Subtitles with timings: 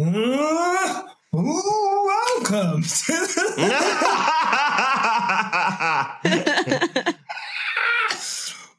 [0.00, 1.02] Uh,
[1.34, 2.84] ooh, welcome.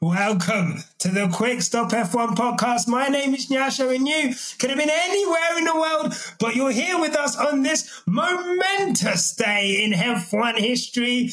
[0.00, 2.88] welcome to the Quick Stop F1 podcast.
[2.88, 6.70] My name is Nyasha, and you could have been anywhere in the world, but you're
[6.70, 11.30] here with us on this momentous day in F1 history.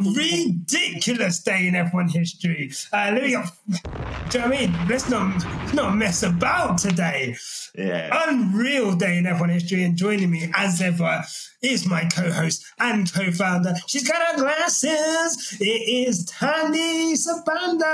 [0.00, 2.72] Ridiculous day in F1 history.
[2.92, 3.48] Uh, let me, do you know
[4.30, 4.74] what I mean?
[4.86, 7.36] Let's not, not mess about today
[7.76, 8.28] Yeah.
[8.28, 11.24] unreal day in F1 history, and joining me as ever
[11.60, 13.74] is my co-host and co-founder.
[13.88, 15.56] She's got her glasses.
[15.60, 15.64] It
[16.08, 17.86] is Thandie Sibanda.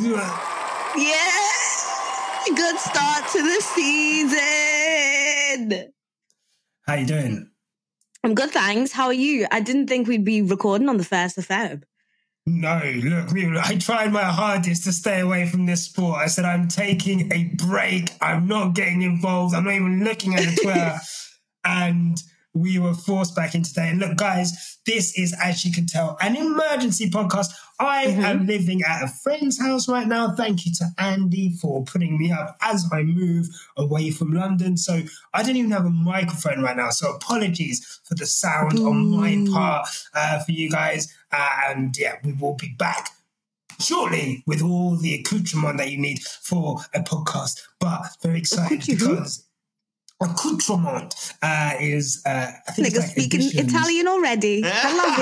[0.00, 0.40] Yeah!
[2.56, 4.38] Good start to the season.
[6.86, 7.50] How you doing?
[8.24, 8.92] I'm good, thanks.
[8.92, 9.46] How are you?
[9.50, 11.82] I didn't think we'd be recording on the 1st of Feb.
[12.48, 13.28] No, look.
[13.62, 16.18] I tried my hardest to stay away from this sport.
[16.18, 18.10] I said I'm taking a break.
[18.22, 19.54] I'm not getting involved.
[19.54, 20.98] I'm not even looking at the Twitter.
[21.64, 22.18] and
[22.60, 23.88] we were forced back in today.
[23.88, 27.48] And look, guys, this is, as you can tell, an emergency podcast.
[27.80, 30.34] I am living at a friend's house right now.
[30.34, 34.76] Thank you to Andy for putting me up as I move away from London.
[34.76, 36.90] So I don't even have a microphone right now.
[36.90, 41.14] So apologies for the sound on my part uh, for you guys.
[41.30, 43.10] Uh, and yeah, we will be back
[43.80, 47.60] shortly with all the accoutrement that you need for a podcast.
[47.78, 49.47] But very excited because
[50.20, 53.72] accoutrement uh, is uh, I think Nigga it's like speaking additions.
[53.72, 54.62] Italian already.
[54.64, 55.14] I love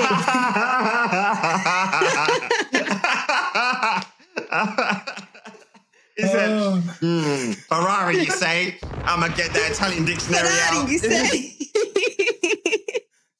[6.15, 8.77] He said, Oh, "Hmm, Ferrari, you say?
[9.03, 10.73] I'm gonna get that Italian dictionary it.
[10.73, 10.89] out.
[10.89, 11.53] you say?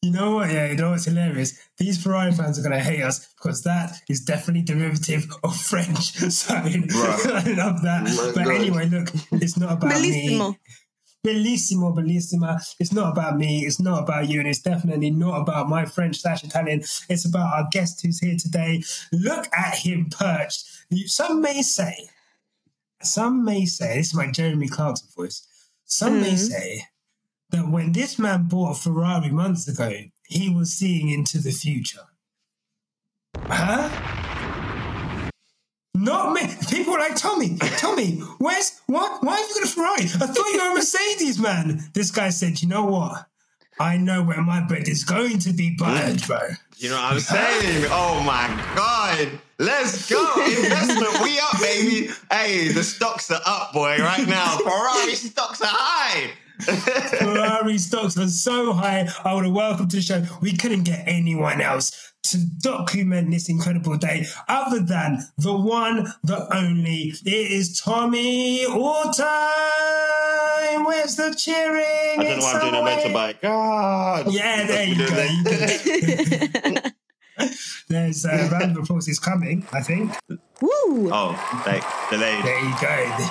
[0.03, 0.51] you know what?
[0.51, 1.57] Yeah, you know what's hilarious?
[1.79, 6.13] These Ferrari fans are going to hate us because that is definitely derivative of French.
[6.31, 7.31] So Bruh.
[7.31, 8.03] I love that.
[8.03, 8.53] My but God.
[8.53, 10.55] anyway, look, it's not about me.
[11.27, 11.93] Bellissimo.
[11.93, 12.59] Bellissima.
[12.79, 13.65] It's not about me.
[13.65, 14.39] It's not about you.
[14.39, 16.79] And it's definitely not about my French slash Italian.
[17.09, 18.83] It's about our guest who's here today.
[19.11, 20.65] Look at him perched.
[21.07, 22.09] Some may say,
[23.01, 25.45] some may say, this is my Jeremy Clarkson voice.
[25.85, 26.49] Some may Mhm.
[26.49, 26.83] say
[27.49, 29.91] that when this man bought a Ferrari months ago,
[30.27, 32.07] he was seeing into the future.
[33.45, 33.89] Huh?
[35.99, 36.41] Not me.
[36.69, 39.23] People are like, Tomi, Tomi, where's what?
[39.23, 40.03] Why have you got a Ferrari?
[40.03, 41.81] I thought you were a Mercedes man.
[41.93, 43.25] This guy said, you know what?
[43.79, 46.39] I know where my bread is going to be buttered, bro.
[46.77, 47.85] You know what I'm saying?
[47.91, 49.39] Oh my God.
[49.59, 50.33] Let's go.
[50.45, 52.09] Investment, we up, baby.
[52.31, 54.57] Hey, the stocks are up, boy, right now.
[54.57, 56.31] Ferrari stocks are high.
[56.61, 59.07] Ferrari stocks are so high.
[59.23, 60.23] I would have welcomed to the show.
[60.41, 61.91] We couldn't get anyone else
[62.23, 67.13] to document this incredible day other than the one, the only.
[67.25, 69.25] It is Tomi Alltime.
[70.85, 72.19] Where's the cheering?
[72.19, 73.33] I don't know why I'm doing a Somewhere.
[73.33, 73.41] motorbike.
[73.41, 74.31] God.
[74.33, 75.05] Yeah, there you go.
[75.23, 76.93] You can-
[77.89, 80.11] There's uh, a round of applause is coming, I think.
[80.59, 81.09] Woo!
[81.11, 82.43] oh, like, delayed.
[82.43, 83.27] There you go.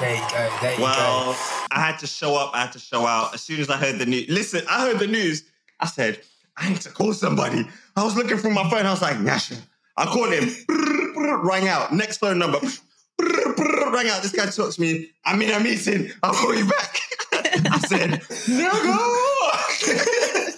[0.00, 0.58] There you go.
[0.60, 0.82] There you go.
[0.84, 1.36] Well,
[1.70, 2.50] I had to show up.
[2.54, 3.34] I had to show out.
[3.34, 5.44] As soon as I heard the news, listen, I heard the news.
[5.80, 6.20] I said,
[6.56, 7.66] I need to call somebody.
[7.96, 8.86] I was looking through my phone.
[8.86, 9.56] I was like, Nyasha.
[9.96, 10.48] I called him.
[11.46, 11.92] rang out.
[11.92, 12.58] Next phone number.
[13.20, 14.22] rang out.
[14.22, 15.10] This guy talks to me.
[15.24, 16.10] I'm in a meeting.
[16.22, 16.98] I'll call you back.
[17.32, 18.10] I said,
[18.48, 20.54] no nigga.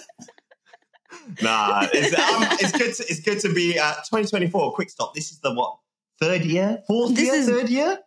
[1.43, 2.93] nah, it's, um, it's good.
[2.95, 4.73] To, it's good to be at 2024.
[4.73, 5.13] Quick stop.
[5.13, 5.77] This is the what?
[6.19, 6.81] Third year?
[6.87, 7.35] Fourth This year?
[7.35, 7.99] is- third year?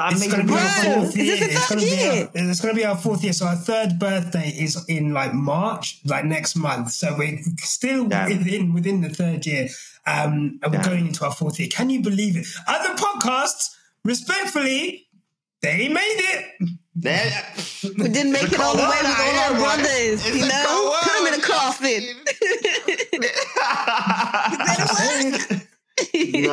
[0.00, 0.94] That I It's made gonna be our Bro, podcast?
[0.94, 1.36] fourth is year.
[1.36, 1.90] this It's gonna third
[2.32, 3.32] be our, it's gonna be our fourth year.
[3.34, 6.92] So our third birthday is in like March, like next month.
[6.92, 8.28] So we're still Damn.
[8.38, 9.68] within within the third year,
[10.06, 10.90] um, and we're Damn.
[10.90, 11.68] going into our fourth year.
[11.70, 12.46] Can you believe it?
[12.66, 13.68] Other podcasts,
[14.04, 15.06] respectfully,
[15.60, 16.68] they made it.
[16.96, 17.46] There-
[17.98, 20.96] We didn't make it all the way with world all out our brothers, you know?
[21.02, 22.89] Put them in a world.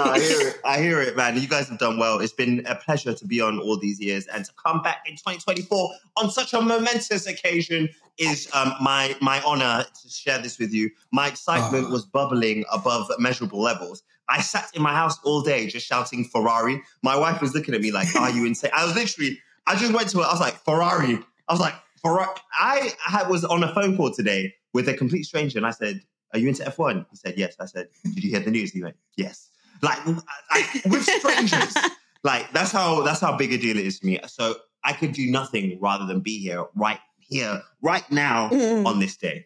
[0.06, 0.56] No, I hear it.
[0.66, 1.40] I hear it, man.
[1.40, 2.20] You guys have done well.
[2.20, 5.14] It's been a pleasure to be on all these years and to come back in
[5.16, 10.74] 2024 on such a momentous occasion is um, my my honor to share this with
[10.74, 10.90] you.
[11.12, 11.92] My excitement Ah.
[11.92, 14.04] was bubbling above measurable levels.
[14.30, 16.82] I sat in my house all day just shouting Ferrari.
[17.04, 19.94] My wife was looking at me like, "Are you insane?" I was literally, I just
[19.94, 20.24] went to her.
[20.26, 22.30] I was like, "Ferrari." I was like, "Ferrari."
[22.60, 26.02] I had, was on a phone call today with a complete stranger, and I said,
[26.34, 28.82] "Are you into F1?" He said, "Yes." I said, "Did you hear the news?" He
[28.84, 29.50] went, "Yes."
[29.82, 31.76] Like, like with strangers.
[32.24, 34.20] like that's how that's how big a deal it is to me.
[34.28, 38.86] So I could do nothing rather than be here, right here, right now Mm.
[38.86, 39.46] on this day.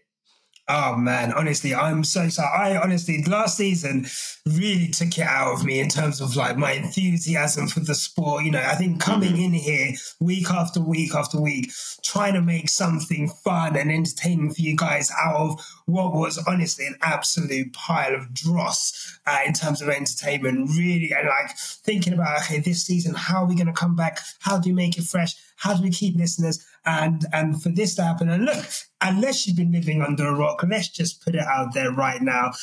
[0.68, 2.76] Oh man, honestly, I'm so sorry.
[2.76, 4.06] I honestly last season
[4.46, 8.46] really took it out of me in terms of like my enthusiasm for the sport.
[8.46, 9.42] You know, I think coming Mm-hmm.
[9.42, 11.72] in here week after week after week,
[12.04, 16.86] trying to make something fun and entertaining for you guys out of what was honestly
[16.86, 20.70] an absolute pile of dross uh, in terms of entertainment.
[20.70, 24.20] Really, and like thinking about okay, this season, how are we going to come back?
[24.40, 25.36] How do we make it fresh?
[25.58, 26.66] How do we keep listeners?
[26.84, 28.66] And and for this to happen, and look,
[29.02, 32.54] unless you've been living under a rock, let's just put it out there right now.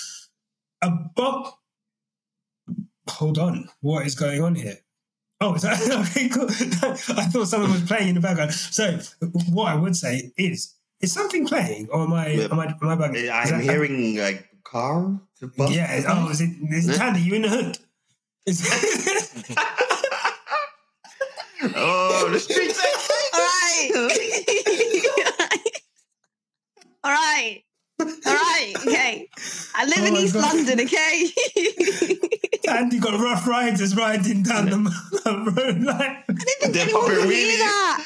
[0.83, 1.53] A Bob,
[3.09, 4.79] hold on, what is going on here?
[5.41, 5.81] Oh, is that
[6.11, 6.29] okay?
[6.29, 6.49] Cool.
[6.51, 8.53] I thought someone was playing in the background.
[8.55, 8.99] So,
[9.53, 12.97] what I would say is, is something playing, or am I am I am I
[12.97, 13.31] bugging?
[13.33, 15.21] I'm that- hearing like car.
[15.57, 15.71] bus.
[15.71, 16.03] Yeah.
[16.09, 16.51] Oh, is it?
[16.71, 17.23] Is it Thandie?
[17.25, 17.79] You in the hood?
[18.47, 18.63] Is
[21.75, 22.81] Oh, the streets.
[23.95, 25.55] All right.
[27.05, 27.63] All right.
[28.01, 28.75] All right.
[28.87, 29.29] Okay.
[29.75, 30.43] I live Oh in East God.
[30.55, 30.81] London.
[30.81, 31.27] Okay.
[32.67, 34.79] Thandie got rough riders riding down the
[35.57, 36.27] road like.
[36.73, 37.59] They're Anyone popping would hear wheelies.
[37.59, 38.05] that.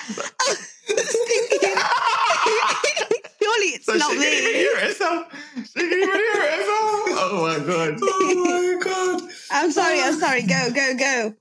[3.42, 4.58] Surely it's So not she can even me.
[4.58, 5.26] hear herself.
[5.56, 7.08] She can even hear herself.
[7.24, 7.98] Oh my god.
[8.02, 9.30] Oh my god.
[9.50, 10.00] I'm sorry.
[10.00, 10.18] I'm ah.
[10.18, 10.42] sorry.
[10.42, 10.70] Go.
[10.74, 10.94] Go.
[10.96, 11.34] Go.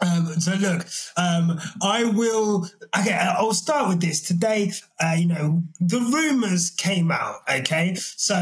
[0.00, 0.86] Um, so look,
[1.16, 2.68] um, I will.
[2.98, 4.72] Okay, I'll start with this today.
[5.00, 7.40] Uh, you know, the rumors came out.
[7.52, 8.36] Okay, so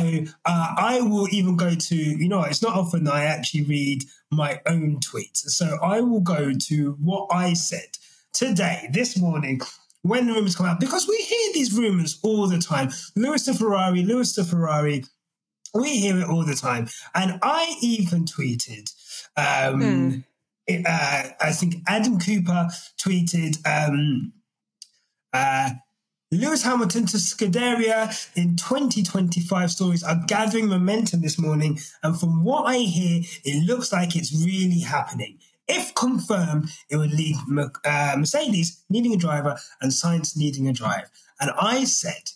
[0.45, 1.97] uh, I will even go to.
[1.97, 5.39] You know, it's not often I actually read my own tweets.
[5.49, 7.97] So I will go to what I said
[8.33, 9.61] today, this morning.
[10.03, 12.91] When the rumors come out, because we hear these rumors all the time.
[13.17, 15.05] Lewis to Ferrari, Lewis to Ferrari.
[15.75, 16.89] We hear it all the time.
[17.15, 18.93] And I even tweeted,
[19.37, 20.19] um, Hmm.
[20.67, 22.69] It, uh, I think Adam Cooper
[22.99, 24.33] tweeted, um,
[25.33, 25.71] uh,
[26.33, 31.79] Lewis Hamilton to Scuderia in 2025 stories are gathering momentum this morning.
[32.03, 35.39] And from what I hear, it looks like it's really happening.
[35.69, 37.37] If confirmed, it would lead
[37.85, 41.09] uh, Mercedes needing a driver and Sainz needing a drive.
[41.41, 42.31] And I said,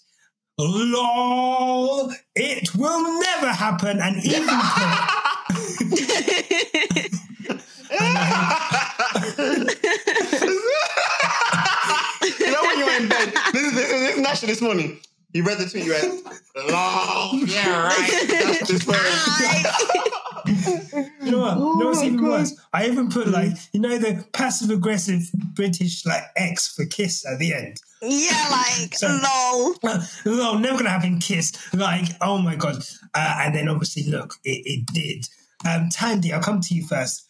[0.58, 3.98] lol, it will never happen.
[4.00, 4.48] And even
[12.22, 14.98] you know when you're in bed, this is, this is, this is Nyasha this morning.
[15.32, 16.24] You read the tweet, you went,
[16.56, 18.26] lol, yeah, right.
[18.28, 18.96] That's this word.
[21.22, 21.56] You know what?
[21.56, 22.28] you know what's Oh, even God.
[22.30, 22.60] worse?
[22.72, 25.22] I even put like, you know, the passive aggressive
[25.54, 27.76] British like X for kiss at the end.
[28.02, 28.48] yeah.
[28.50, 29.76] Like So- lol.
[30.26, 31.20] no, never gonna happen.
[31.20, 32.82] Kiss, like, oh my god!
[33.14, 35.28] Uh, and then obviously, look, it, it did.
[35.64, 37.28] Um, Thandie, I'll come to you first.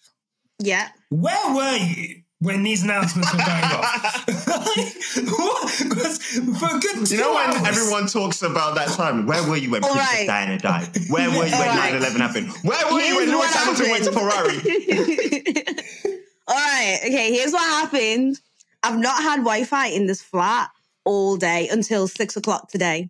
[0.60, 0.88] Yeah.
[1.10, 4.26] Where were you when these announcements were going off?
[4.26, 5.90] what?
[5.90, 6.18] 'Cause
[6.58, 9.26] for a good You know when hours- everyone talks about that time?
[9.26, 10.26] Where were you when All Princess right.
[10.26, 10.88] Diana died?
[11.08, 11.92] Where were you All when right.
[11.92, 12.48] 9 11 happened?
[12.62, 14.56] Where were you when Here's Lewis what Hamilton went to Ferrari?
[16.48, 16.98] All right.
[17.06, 17.32] Okay.
[17.32, 18.40] Here's what happened.
[18.82, 20.70] I've not had Wi-Fi in this flat
[21.04, 23.08] all day until six o'clock today.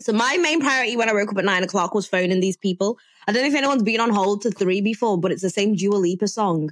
[0.00, 2.98] So my main priority when I woke up at nine o'clock was phoning these people.
[3.26, 5.74] I don't know if anyone's been on hold to three before, but it's the same
[5.74, 6.70] Dua Lipa song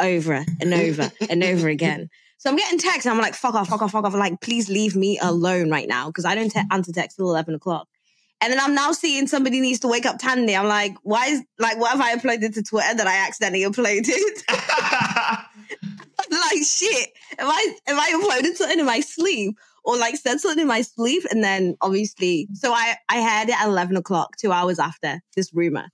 [0.00, 2.10] over and over and over again.
[2.38, 4.14] So I'm getting texts and I'm like, fuck off, fuck off, fuck off.
[4.14, 7.54] Like, please leave me alone right now because I don't te- answer text till 11
[7.54, 7.88] o'clock.
[8.42, 10.58] And then I'm now seeing somebody needs to wake up Thandie.
[10.58, 14.04] I'm like, why is, like, what have I uploaded to Twitter that I accidentally uploaded?
[16.30, 17.08] like, shit,
[17.38, 18.10] am I, am I
[18.42, 19.56] uploaded something in my sleep?
[19.86, 23.60] Or like said something in my sleep and then obviously, so I, I heard it
[23.60, 25.88] at 11 o'clock, two hours after this rumor.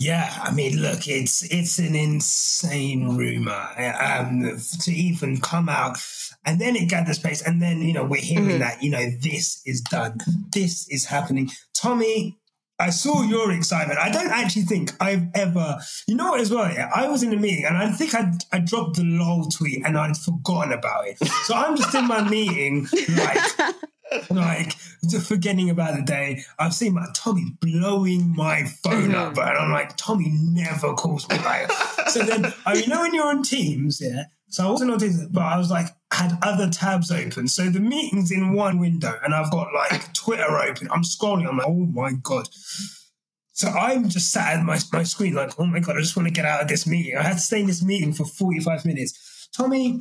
[0.00, 3.68] Yeah, I mean, look, it's it's an insane rumor
[4.00, 5.98] um, to even come out,
[6.44, 8.58] and then it gathers pace, and then you know we're hearing Mhm.
[8.60, 10.18] that you know this is done,
[10.52, 11.50] this is happening.
[11.74, 12.38] Tomi,
[12.78, 13.98] I saw your excitement.
[13.98, 16.70] I don't actually think I've ever, you know what as well.
[16.72, 19.84] Yeah, I was in a meeting, and I think I I dropped the lol tweet,
[19.84, 21.18] and I'd forgotten about it.
[21.46, 22.86] So I'm just in my meeting,
[23.16, 23.50] like
[24.30, 24.74] like
[25.08, 26.42] just forgetting about the day.
[26.58, 29.48] I've seen my Tomi blowing my phone up, mm-hmm.
[29.48, 31.70] and I'm like, Tomi never calls me like.
[32.08, 34.24] so then, I mean, you know when you're on Teams, yeah.
[34.50, 37.48] So I wasn't on Teams, but I was like had other tabs open.
[37.48, 40.88] So the meeting's in one window, and I've got like Twitter open.
[40.90, 41.48] I'm scrolling.
[41.48, 42.48] I'm like, oh my god.
[43.52, 46.28] So I'm just sat at my, my screen like, oh my god, I just want
[46.28, 47.16] to get out of this meeting.
[47.16, 49.48] I had to stay in this meeting for 45 minutes.
[49.52, 50.00] Tomi,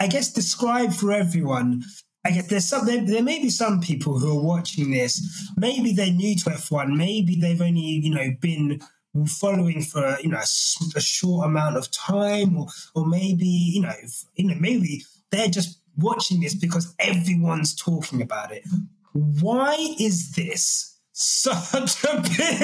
[0.00, 1.84] I guess describe for everyone.
[2.24, 5.20] I guess there's some there, there may be some people who are watching this.
[5.56, 6.96] Maybe they're new to F1.
[6.96, 8.80] Maybe they've only you know been
[9.26, 13.92] following for you know a, a short amount of time, or or maybe you know
[14.36, 18.64] you know maybe they're just watching this because everyone's talking about it.
[19.12, 22.62] Why is this such a big?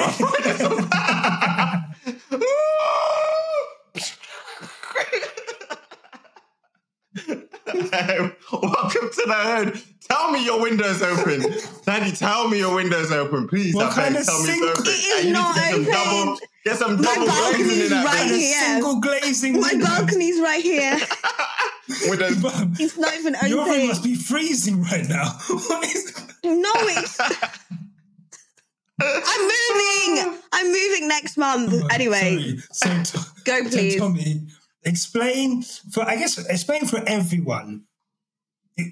[8.51, 9.81] Welcome to the hood.
[10.09, 11.41] Tell me your window's open.
[11.83, 13.47] Sandy, tell me your window's open.
[13.47, 14.91] Please, What I kind beg, of tell me single- it's open.
[14.91, 15.91] It is And not to get some open.
[15.93, 18.39] double, get some My double glazing balcony's in that right bed.
[18.39, 18.61] here.
[18.65, 19.87] Single glazing My windows.
[19.87, 20.99] balcony's right here.
[22.09, 22.37] Windows.
[22.41, 23.49] Bum, It's not even open.
[23.49, 25.29] Your room must be freezing right now.
[25.49, 27.19] What is- No, it's.
[29.03, 30.39] I'm moving.
[30.53, 31.73] I'm moving next month.
[31.91, 33.03] Anyway, Sorry.
[33.03, 33.95] So, to- go so please.
[33.97, 34.41] Tomi,
[34.83, 37.83] explain for I guess explain for everyone.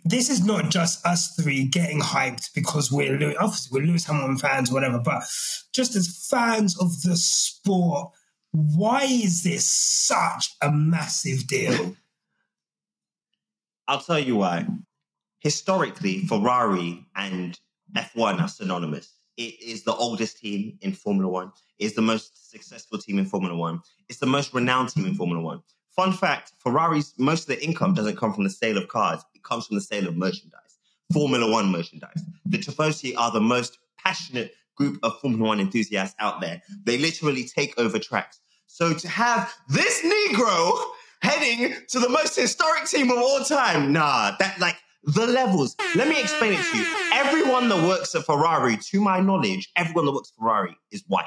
[0.06, 4.38] This is not just us three getting hyped because we're Lewis, obviously we're Lewis Hamilton
[4.38, 5.00] fans, or whatever.
[5.00, 5.24] But
[5.74, 8.12] just as fans of the sport,
[8.52, 11.96] why is this such a massive deal?
[13.88, 14.68] I'll tell you why.
[15.40, 17.58] Historically, Ferrari and
[17.96, 19.14] F1 are synonymous.
[19.38, 21.52] It is the oldest team in Formula One.
[21.80, 23.80] It is the most successful team in Formula One.
[24.10, 25.62] It's the most renowned team in Formula One.
[26.00, 29.44] Fun fact: Ferrari's most of their income doesn't come from the sale of cars; it
[29.44, 30.80] comes from the sale of merchandise,
[31.12, 32.24] Formula One merchandise.
[32.46, 36.62] The Tifosi are the most passionate group of Formula One enthusiasts out there.
[36.86, 38.40] They literally take over tracks.
[38.66, 40.82] So to have this Negro
[41.22, 43.92] heading to the most historic team of all time.
[43.92, 45.76] Nah, that like the levels.
[45.96, 46.86] Let me explain it to you.
[47.12, 51.26] Everyone that works at Ferrari, to my knowledge, everyone that works at Ferrari is white.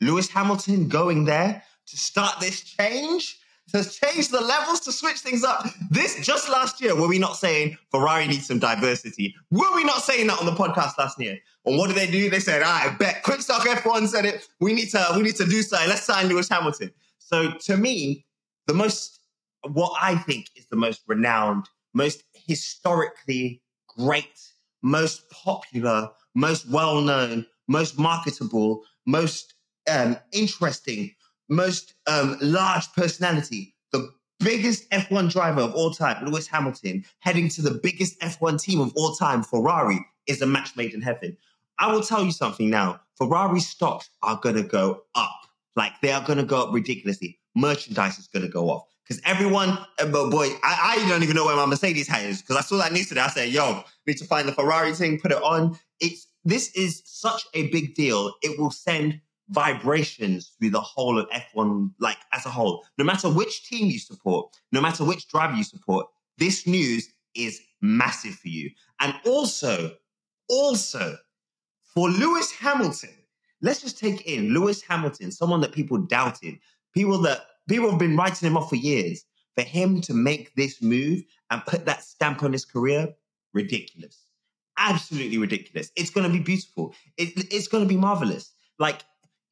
[0.00, 3.38] Lewis Hamilton going there to start this change,
[3.72, 5.66] to change the levels, to switch things up.
[5.90, 9.34] This just last year, were we not saying Ferrari needs some diversity?
[9.50, 11.38] Were we not saying that on the podcast last year?
[11.66, 12.30] And what did they do?
[12.30, 14.48] They said, I bet Quick Stop F1 said it.
[14.60, 15.88] We need to, we need to do something.
[15.88, 16.90] Let's sign Lewis Hamilton.
[17.18, 18.26] So to me,
[18.66, 19.20] the most,
[19.62, 23.62] what I think is the most renowned, most historically
[23.98, 24.40] great,
[24.82, 29.54] most popular, most well known, most marketable, most
[29.90, 31.14] um, interesting,
[31.48, 37.62] most um, large personality, the biggest F1 driver of all time, Lewis Hamilton, heading to
[37.62, 41.36] the biggest F1 team of all time, Ferrari, is a match made in heaven.
[41.78, 43.00] I will tell you something now.
[43.16, 45.40] Ferrari stocks are going to go up.
[45.76, 47.38] Like they are going to go up ridiculously.
[47.54, 48.84] Merchandise is going to go off.
[49.06, 52.42] Because everyone, uh, but boy, I, I don't even know where my Mercedes hat is.
[52.42, 53.22] Because I saw that news today.
[53.22, 55.78] I said, yo, need to find the Ferrari thing, put it on.
[56.00, 58.34] It's this is such a big deal.
[58.42, 62.84] It will send vibrations through the whole of F1, like as a whole.
[62.98, 67.60] No matter which team you support, no matter which driver you support, this news is
[67.80, 68.70] massive for you.
[69.00, 69.92] And also,
[70.48, 71.16] also
[71.94, 73.14] for Lewis Hamilton,
[73.62, 76.58] let's just take in Lewis Hamilton, someone that people doubted,
[76.94, 79.24] people that people have been writing him off for years.
[79.56, 83.08] For him to make this move and put that stamp on his career,
[83.52, 84.26] ridiculous.
[84.76, 85.90] Absolutely ridiculous.
[85.96, 86.94] It's going to be beautiful.
[87.16, 88.52] It, it's going to be marvelous.
[88.78, 89.02] Like,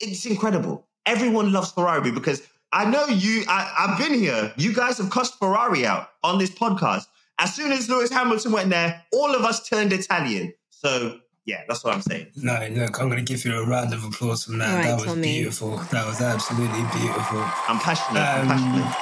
[0.01, 0.87] it's incredible.
[1.07, 4.53] Everyone loves Ferrari because I know you, I, I've been here.
[4.57, 7.07] You guys have cussed Ferrari out on this podcast.
[7.39, 10.53] As soon as Lewis Hamilton went there, all of us turned Italian.
[10.71, 12.29] So, yeah, that's what I'm saying.
[12.37, 14.69] No, look, I'm going to give you a round of applause from that.
[14.71, 15.23] All right, that was Tomi.
[15.35, 15.77] beautiful.
[15.77, 17.39] That was absolutely beautiful.
[17.69, 18.21] I'm passionate.
[18.21, 18.97] I'm Um, passionate.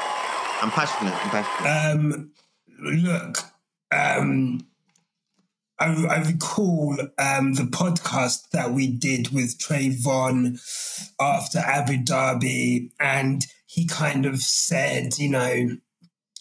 [0.62, 1.14] I'm passionate.
[1.14, 2.04] I'm passionate.
[2.04, 2.30] Um,
[3.02, 3.38] look,
[3.92, 4.60] um,
[5.78, 10.60] I, I recall um, the podcast that we did with Trayvon
[11.20, 15.76] after Abu Dhabi, and he kind of said, you know,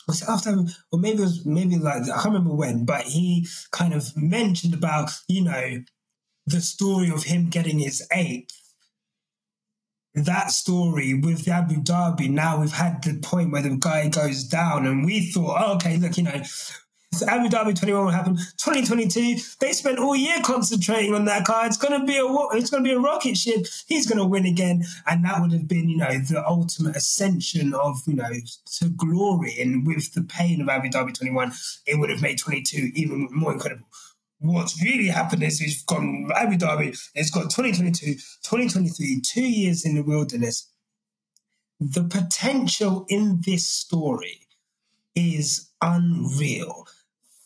[0.08, 3.48] was it after, or maybe it was maybe like I can't remember when, but he
[3.72, 5.84] kind of mentioned about you know
[6.46, 8.64] the story of him getting his eighth
[10.16, 14.44] that story with the Abu Dhabi, now we've had the point where the guy goes
[14.44, 16.42] down, and we thought, oh, okay, look, you know,
[17.22, 18.36] Abu Dhabi 21 will happen.
[18.36, 21.66] 2022, they spent all year concentrating on that car.
[21.66, 22.26] It's gonna be a
[22.58, 23.66] it's gonna be a rocket ship.
[23.88, 28.02] He's gonna win again, and that would have been, you know, the ultimate ascension of,
[28.08, 28.32] you know,
[28.80, 29.56] to glory.
[29.60, 31.52] And with the pain of Abu Dhabi 21,
[31.86, 33.88] it would have made 22 even more incredible
[34.44, 39.96] what's really happened is we've gone Abu Dhabi, it's got 2022, 2023, two years in
[39.96, 40.70] the wilderness.
[41.80, 44.48] The potential in this story
[45.16, 46.88] is unreal.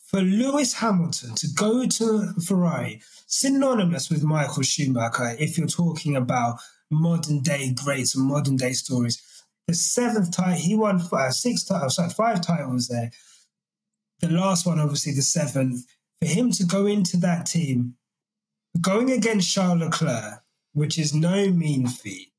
[0.07, 6.59] For Lewis Hamilton to go to Ferrari, synonymous with Michael Schumacher, if you're talking about
[6.89, 9.21] modern day greats and modern day stories.
[9.67, 13.11] The seventh title, he won five, six titles, oh, sorry, five titles there.
[14.21, 15.85] The last one, obviously, the seventh
[16.21, 17.95] for him to go into that team,
[18.79, 22.31] going against Charles Leclerc, which is no mean feat,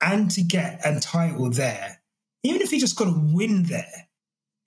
[0.00, 2.00] and to get a title there,
[2.44, 4.08] even if he just got a win there,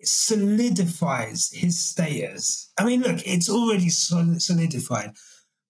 [0.07, 2.71] solidifies his status.
[2.79, 5.11] I mean, look, it's already solidified.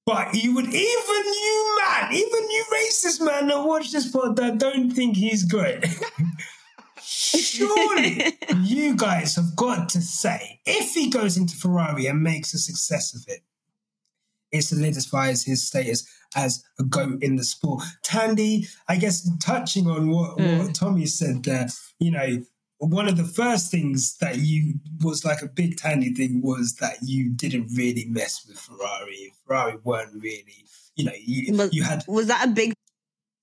[0.05, 4.57] But you would even you man, even you racist man that watch this pod that
[4.57, 5.85] don't think he's good.
[7.01, 8.23] Surely
[8.63, 13.13] you guys have got to say if he goes into Ferrari and makes a success
[13.13, 13.41] of it,
[14.51, 17.83] it solidifies his status as a goat in the sport.
[18.03, 20.59] Thandie, I guess touching on what, Mm.
[20.59, 21.67] what Tomi said there,
[21.99, 22.43] you know,
[22.79, 26.97] one of the first things that you was like a big Thandie thing was that
[27.01, 29.33] you didn't really mess with Ferrari.
[29.45, 30.65] Ferrari weren't really,
[30.95, 32.73] you know, you, But- you had Was that a big?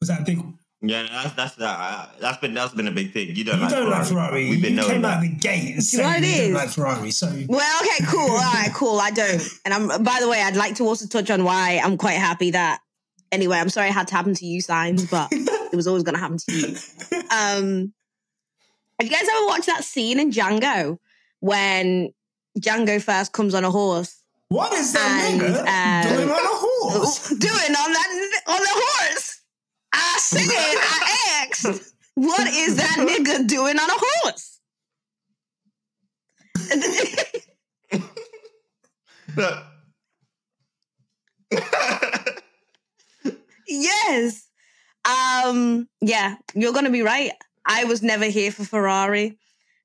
[0.00, 0.40] was that a big
[0.82, 1.78] Yeah, that's that's that.
[1.80, 3.34] Uh, that's been that's been a big thing.
[3.34, 3.98] You don't you like don't Ferrari.
[4.00, 4.50] like Ferrari.
[4.50, 5.16] We've been you came that.
[5.16, 6.54] out the gate you know what saying it you don't is?
[6.54, 7.10] like Ferrari.
[7.10, 8.20] So Well, okay, cool.
[8.30, 8.98] All right, cool.
[9.00, 9.42] I don't.
[9.64, 10.02] And I'm.
[10.04, 12.80] By the way, I'd like to also touch on why I'm quite happy that.
[13.32, 16.14] Anyway, I'm sorry it had to happen to you, Sainz, but it was always going
[16.14, 16.76] to happen to you.
[17.30, 17.92] Um,
[18.98, 20.98] have you guys ever watched that scene in Django
[21.40, 22.12] when
[22.58, 24.20] Django first comes on a horse?
[24.48, 27.28] what is that And, nigga um, doing on a horse?
[27.28, 28.08] doing on that
[28.46, 29.40] on the horse.
[29.92, 31.16] I said, I
[31.50, 34.60] asked, what is that nigga doing on a horse?
[43.66, 44.48] Yes.
[45.04, 47.32] Um, yeah, you're gonna be right.
[47.66, 49.38] I was never here for Ferrari.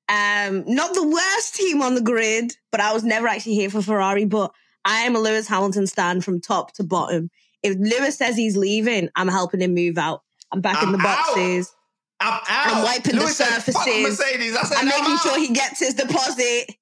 [0.08, 3.80] Um, not the worst team on the grid, but I was never actually here for
[3.82, 4.24] Ferrari.
[4.24, 4.52] But
[4.84, 7.30] I am a Lewis Hamilton stand from top to bottom.
[7.62, 10.22] If Lewis says he's leaving, I'm helping him move out.
[10.52, 11.26] I'm back in I'm the out.
[11.26, 11.72] boxes.
[12.18, 12.42] I'm out.
[12.48, 14.18] I'm wiping the Lewis "Fuck surfaces.
[14.18, 14.56] Mercedes.
[14.56, 15.20] I I'm making out.
[15.22, 16.74] sure he gets his deposit.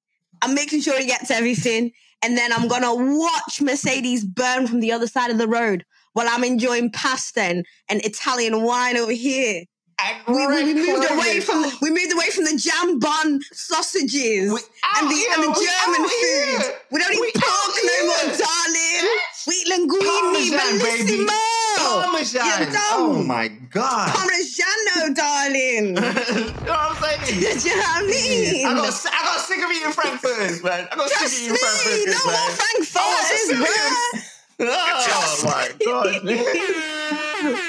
[0.42, 1.92] I'm making sure he gets everything.
[2.22, 6.26] And then I'm gonna watch Mercedes burn from the other side of the road while
[6.28, 9.64] I'm enjoying pasta and, and Italian wine over here.
[10.00, 14.52] And We, we, we moved away from we moved away from the jam bun sausages
[14.52, 16.62] We and oh, the, here, and the German oh, out food.
[16.62, 16.78] here.
[16.92, 18.38] We don't eat We pork no more, here.
[18.38, 19.04] darling.
[19.46, 21.38] We eat linguine, bellissimo.
[21.78, 22.46] Parmesan.
[22.46, 22.94] You're dumb.
[22.94, 24.08] Oh my god.
[24.14, 25.86] Parmigiano, darling.
[25.96, 27.58] you know what I'm saying?
[27.58, 28.66] Do you know what I mean?
[28.66, 30.88] I got, I got sick of eating frankfurters, man.
[30.92, 32.38] I got Just sick of eating frankfurters, no man.
[32.38, 34.24] more frankfurters, oh, bruh.
[34.60, 37.64] Oh my god.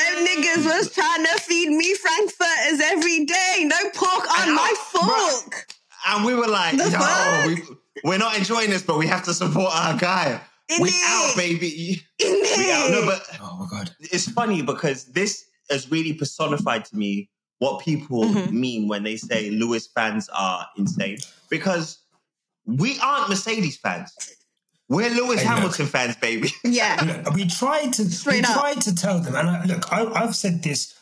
[0.00, 3.64] Them niggas was trying to feed me frankfurters every day.
[3.64, 5.66] No pork on And my fork.
[6.08, 7.62] and we were like, The yo, we,
[8.04, 10.40] we're not enjoying this, but we have to support our guy.
[10.68, 11.04] In we it.
[11.06, 12.00] out, baby.
[12.18, 12.90] In We out.
[12.90, 13.90] No, but Oh my god.
[14.00, 18.52] it's funny because this has really personified to me what people Mhm.
[18.52, 21.18] mean when they say Lewis fans are insane.
[21.50, 21.98] Because
[22.64, 24.12] we aren't Mercedes fans.
[24.90, 25.54] We're Lewis Hey, look.
[25.56, 26.50] Hamilton fans, baby.
[26.64, 27.22] yeah.
[27.24, 28.60] Look, we tried to Straight we up.
[28.60, 30.94] tried to tell them, and I, look, I, I've said this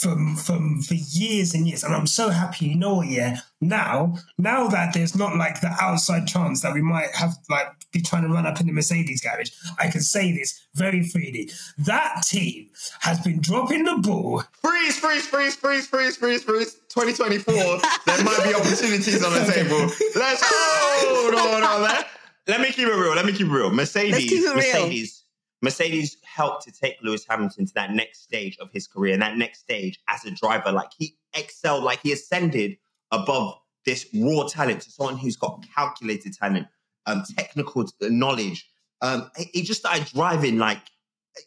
[0.00, 2.64] from from for years and years, and I'm so happy.
[2.66, 3.08] You know what?
[3.08, 7.68] Yeah, now now that there's not like the outside chance that we might have like
[7.92, 11.50] be trying to run up in the Mercedes garage, I can say this very freely.
[11.76, 12.70] That team
[13.00, 14.44] has been dropping the ball.
[14.62, 16.74] Freeze, freeze, freeze, freeze, freeze, freeze, freeze.
[16.88, 19.78] 2024, there might be opportunities on the table.
[20.16, 22.08] Let's hold on, on that.
[22.48, 23.14] Let me keep it real.
[23.14, 23.70] Let me keep it real.
[23.70, 24.54] Mercedes, keep it real.
[24.56, 25.24] Mercedes,
[25.62, 29.36] Mercedes helped to take Lewis Hamilton to that next stage of his career, and that
[29.36, 32.76] next stage as a driver, like he excelled, like he ascended
[33.10, 33.54] above
[33.84, 36.66] this raw talent to someone who's got calculated talent,
[37.06, 38.68] um, technical knowledge.
[39.00, 40.80] Um, he- he just started driving like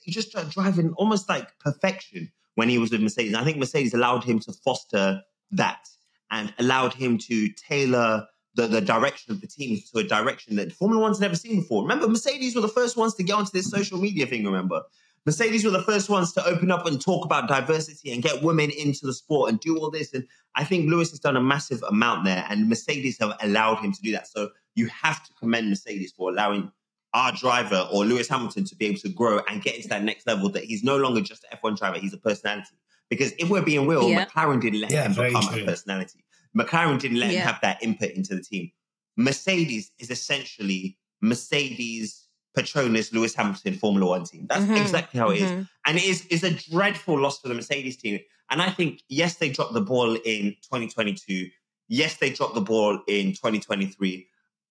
[0.03, 3.33] he just started driving almost like perfection when he was with Mercedes.
[3.33, 5.87] I think Mercedes allowed him to foster that
[6.29, 8.27] and allowed him to tailor
[8.61, 11.83] the, the direction of the team to a direction that Formula One's never seen before.
[11.83, 14.81] Remember, Mercedes were the first ones to get onto this social media thing, remember?
[15.25, 18.69] Mercedes were the first ones to open up and talk about diversity and get women
[18.71, 20.13] into the sport and do all this.
[20.13, 23.91] And I think Lewis has done a massive amount there, and Mercedes have allowed him
[23.91, 24.27] to do that.
[24.27, 26.71] So you have to commend Mercedes for allowing
[27.13, 30.25] our driver or Lewis Hamilton to be able to grow and get into that next
[30.27, 32.77] level that he's no longer just an F1 driver, he's a personality.
[33.09, 34.25] Because if we're being real, Yeah.
[34.25, 35.63] McLaren didn't let Yeah, him become true.
[35.63, 36.23] a personality.
[36.57, 38.71] McLaren didn't let him have that input into the team.
[39.17, 44.45] Mercedes is essentially Mercedes, Petronas, Lewis Hamilton Formula One team.
[44.49, 45.51] That's Mhm, exactly how it is.
[45.51, 45.69] mhm.
[45.85, 48.19] And it is, is a dreadful loss for the Mercedes team.
[48.49, 51.49] And I think, yes, they dropped the ball in 2022.
[51.87, 54.27] Yes, they dropped the ball in 2023.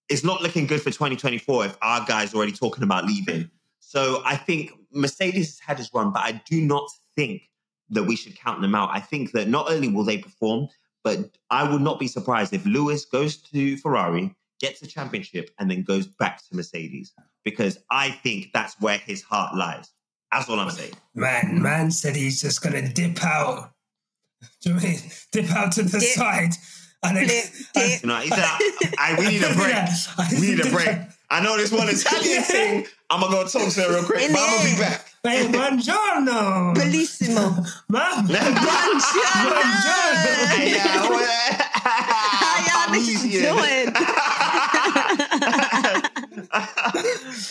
[0.08, 3.50] It's not looking good for 2024 if our guy's already talking about leaving.
[3.80, 7.42] So I think Mercedes has had his run, but I do not think
[7.90, 8.90] that we should count them out.
[8.92, 10.68] I think that not only will they perform,
[11.04, 11.18] but
[11.50, 15.82] I would not be surprised if Lewis goes to Ferrari, gets a championship, and then
[15.82, 17.12] goes back to Mercedes
[17.44, 19.90] because I think that's where his heart lies.
[20.32, 20.92] That's all I'm saying.
[21.14, 23.72] Man, man said he's just gonna dip out.
[24.62, 24.98] Do you know I mean?
[25.32, 26.08] Dip out to the Dip.
[26.11, 26.52] side
[27.02, 28.02] And then, Flip, dip.
[28.02, 29.74] You know, he said, I, I, we need a break.
[29.74, 29.94] Yeah.
[30.32, 30.98] We need a break.
[31.30, 32.87] I know this one Italian thing.
[33.11, 35.07] I'm gonna go talk to her real quick, In but I'm gonna be back.
[35.22, 36.72] Hey, buongiorno.
[36.74, 37.64] Bellissimo.
[37.88, 38.22] Ma?
[38.22, 39.09] Buongiorno.
[40.48, 41.26] Hey, yeah, well,
[41.83, 43.92] How y'all niggas doing?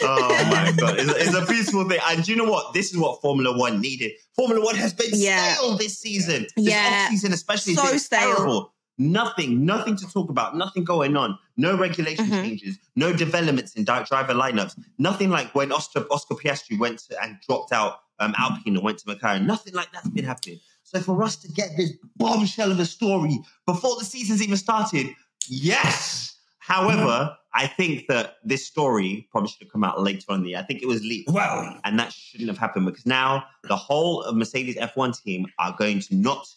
[0.02, 2.00] oh my god, it's, it's a beautiful thing.
[2.08, 2.74] And you know what?
[2.74, 4.12] This is what Formula One needed.
[4.36, 5.54] Formula One has been Yeah.
[5.56, 6.44] stale this season.
[6.56, 7.04] This Yeah.
[7.06, 8.20] off season, especially, So has been stale.
[8.36, 8.74] terrible.
[8.98, 10.56] Nothing, nothing to talk about.
[10.58, 11.38] Nothing going on.
[11.56, 12.42] No regulation Mhm.
[12.44, 12.78] changes.
[12.96, 14.76] No developments in driver lineups.
[14.98, 18.98] Nothing like when Oscar, Oscar Piastri went to, and dropped out um, Alpine and went
[18.98, 19.46] to McLaren.
[19.46, 20.60] Nothing like that's been happening.
[20.82, 25.14] So for us to get this bombshell of a story before the season's even started,
[25.48, 26.36] yes.
[26.58, 30.50] However, I think that this story probably should have come out later on in the
[30.50, 30.60] year.
[30.60, 31.30] I think it was leaked.
[31.30, 35.76] Well, And that shouldn't have happened because now the whole of Mercedes F1 team are
[35.78, 36.48] going to not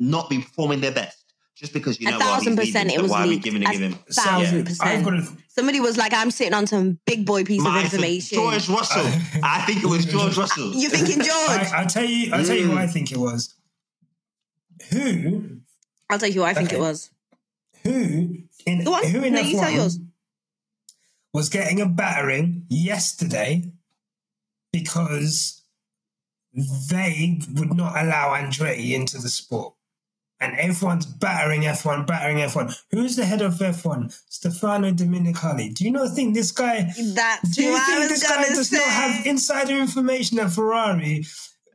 [0.00, 1.17] not be performing their best
[1.58, 3.44] just because you A know what thousand percent leaving, it was why are we leaked.
[3.44, 4.64] giving it A give him so, thousand Yeah.
[4.64, 4.88] percent.
[4.90, 5.28] I've got to.
[5.48, 8.36] Somebody was like, I'm sitting on some big boy piece My- of information.
[8.36, 9.06] George Russell.
[9.42, 10.72] I think it was George Russell.
[10.74, 11.28] You're thinking George?
[11.28, 12.32] I, I'll tell you.
[12.32, 12.78] I'll tell you who.
[12.78, 13.54] I think it was.
[14.90, 15.58] Who?
[16.08, 16.76] I'll tell you who I think Okay.
[16.76, 17.10] it was.
[17.82, 19.06] Who in Go on.
[19.06, 19.98] who in No, you tell yours.
[19.98, 20.04] F1
[21.34, 23.70] was getting a battering yesterday
[24.72, 25.62] because
[26.88, 29.74] they would not allow Andretti into the sport.
[30.40, 32.72] And everyone's battering F1, battering F1.
[32.92, 34.16] Who's the head of F1?
[34.28, 35.74] Stefano Domenicali.
[35.74, 38.76] Do you not think this guy That's do you I think this guy does say.
[38.76, 41.24] not have insider information at Ferrari?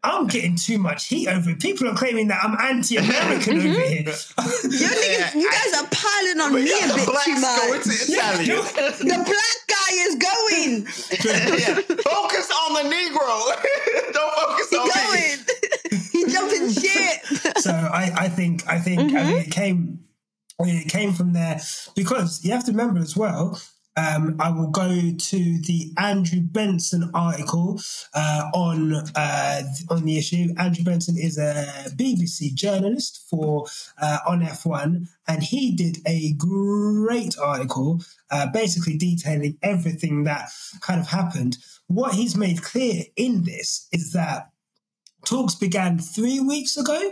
[0.06, 1.62] I'm getting too much heat over it.
[1.62, 4.02] People are claiming that I'm anti-American over here.
[4.02, 4.34] you, niggas,
[5.36, 7.84] you guys are piling on We me got a bit blacks too going much.
[7.84, 9.08] to Italy.
[9.10, 10.86] The black guy is going.
[11.60, 11.76] yeah.
[12.04, 14.14] Focus on the Negro.
[14.14, 14.92] Don't focus He on me.
[14.94, 16.02] going.
[16.12, 17.58] he jumping shit.
[17.62, 19.16] so I, I think I think Mm-hmm.
[19.16, 20.00] mean, it came
[20.60, 21.60] it came from there
[21.96, 23.60] because you have to remember as well.
[23.96, 27.80] Um, I will go to the Andrew Benson article
[28.14, 30.54] uh, on uh, on the issue.
[30.58, 33.68] Andrew Benson is a BBC journalist for
[34.02, 38.02] uh, on F1, and he did a great article,
[38.32, 40.50] uh, basically detailing everything that
[40.82, 41.58] kind of happened.
[41.88, 44.53] What he's made clear in this is that
[45.26, 47.12] talks began three weeks ago,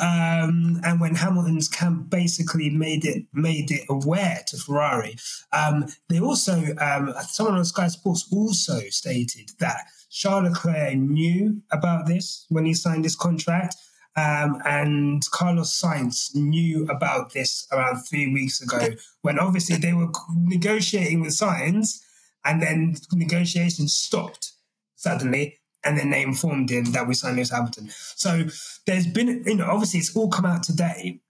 [0.00, 5.16] um, and when Hamilton's camp basically made it made it aware to Ferrari,
[5.52, 12.06] um, they also um, someone on Sky Sports also stated that Charles Leclerc knew about
[12.06, 13.76] this when he signed this contract.
[14.18, 20.08] Um, and Carlos Sainz knew about this around three weeks ago when obviously they were
[20.34, 22.00] negotiating with Sainz
[22.42, 24.52] and then negotiations stopped
[24.94, 27.88] suddenly and then they informed him that we signed Lewis Hamilton.
[27.90, 28.44] So
[28.86, 31.20] there's been, you know, obviously it's all come out today,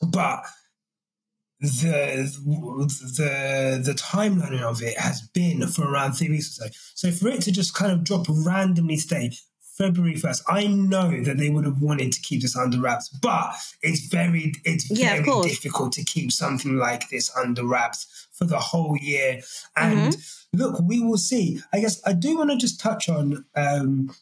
[0.00, 0.42] but
[1.60, 2.30] the
[3.16, 6.70] the the timeline of it has been for around three weeks or so.
[6.94, 9.32] So for it to just kind of drop randomly today,
[9.80, 13.54] February first, I know that they would have wanted to keep this under wraps, but
[13.80, 18.58] it's very it's Yeah, very difficult to keep something like this under wraps for the
[18.58, 19.40] whole year.
[19.74, 20.14] And
[20.52, 21.62] look, we will see.
[21.72, 23.46] I guess I do want to just touch on.
[23.56, 24.14] Um,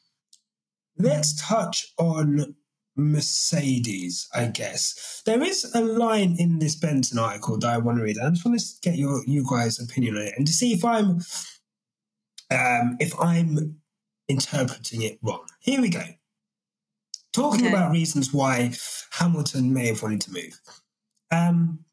[0.97, 2.55] let's touch on
[2.95, 4.29] Mercedes.
[4.33, 8.19] I guess there is a line in this Benson article that I want to read.
[8.25, 10.85] I just want to get your you guys' opinion on it and to see if
[10.85, 11.21] I'm
[12.53, 13.81] um, if I'm
[14.29, 15.47] interpreting it wrong.
[15.61, 16.03] Here we go.
[17.33, 17.75] Talking Okay.
[17.75, 18.73] about reasons why
[19.13, 20.61] Hamilton may have wanted to move.
[21.31, 21.85] Um,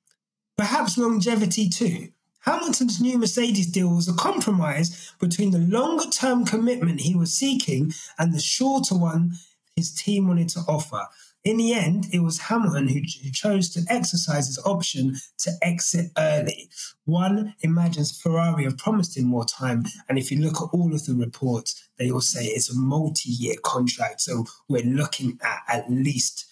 [0.57, 2.09] perhaps longevity too.
[2.41, 7.91] Hamilton's new Mercedes deal was a compromise between the longer term commitment he was seeking
[8.19, 9.33] and the shorter one
[9.75, 11.07] his team wanted to offer.
[11.45, 16.69] In the end, it was Hamilton who, chose to exercise his option to exit early.
[17.05, 21.05] One imagines Ferrari have promised him more time, and if you look at all of
[21.05, 24.21] the reports, they all say it's a multi year contract.
[24.21, 26.45] So we're looking at at least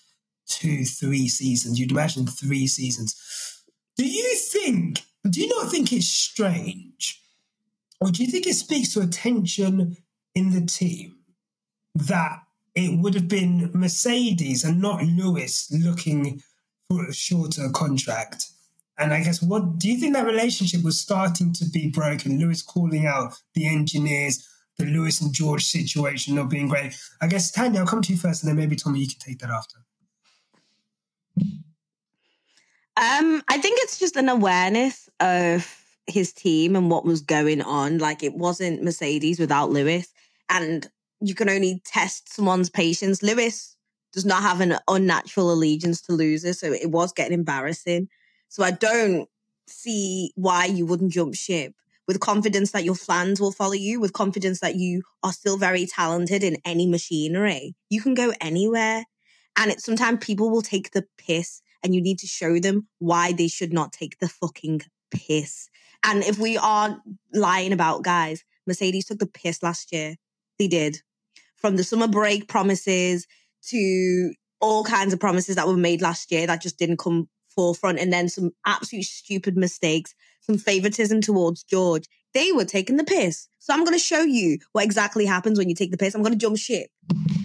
[0.45, 1.79] two, three seasons.
[1.79, 3.15] You'd imagine three seasons.
[3.97, 7.19] Do you think, do you not think it's strange?
[7.99, 9.97] Or do you think it speaks to a tension
[10.35, 11.15] in the team
[11.95, 12.43] that
[12.75, 16.41] it would have been Mercedes and not Lewis looking
[16.89, 18.45] for a shorter contract?
[18.97, 22.39] And I guess what do you think that relationship was starting to be broken?
[22.39, 26.95] Lewis calling out the engineers, the Lewis and George situation not being great.
[27.21, 29.39] I guess Tanya, I'll come to you first, and then maybe Tomi, you can take
[29.39, 29.77] that after.
[32.95, 35.67] Um, I think it's just an awareness of
[36.05, 37.97] his team and what was going on.
[37.97, 40.13] Like it wasn't Mercedes without Lewis,
[40.49, 40.87] and
[41.23, 43.23] you can only test someone's patience.
[43.23, 43.75] Lewis
[44.11, 48.09] does not have an unnatural allegiance to losers, so it was getting embarrassing.
[48.49, 49.27] So I don't
[49.67, 51.73] see why you wouldn't jump ship
[52.07, 55.85] with confidence that your fans will follow you, with confidence that you are still very
[55.85, 57.73] talented in any machinery.
[57.89, 59.05] You can go anywhere.
[59.55, 63.31] And it sometimes people will take the piss and you need to show them why
[63.31, 64.81] they should not take the fucking
[65.11, 65.69] piss.
[66.03, 67.01] And if we are
[67.33, 70.15] lying about guys, Mercedes took the piss last year.
[70.59, 71.01] They did.
[71.63, 73.25] From the summer break promises
[73.69, 77.99] to all kinds of promises that were made last year that just didn't come forefront
[77.99, 82.03] and then some absolute stupid mistakes, some favoritism towards George.
[82.33, 83.47] They were taking the piss.
[83.59, 86.13] So I'm going to show you what exactly happens when you take the piss.
[86.13, 86.89] I'm going to jump ship.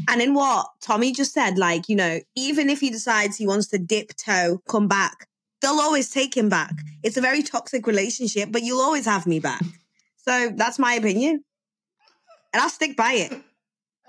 [0.09, 3.69] And in what Tomi just said, like, you know, even if he decides he wants
[3.69, 5.29] to dip toe, come back,
[5.63, 6.73] they'll always take him back.
[7.05, 9.63] It's a very toxic relationship, but you'll always have me back.
[10.17, 11.45] So that's my opinion.
[12.53, 13.43] And I'll stick by it.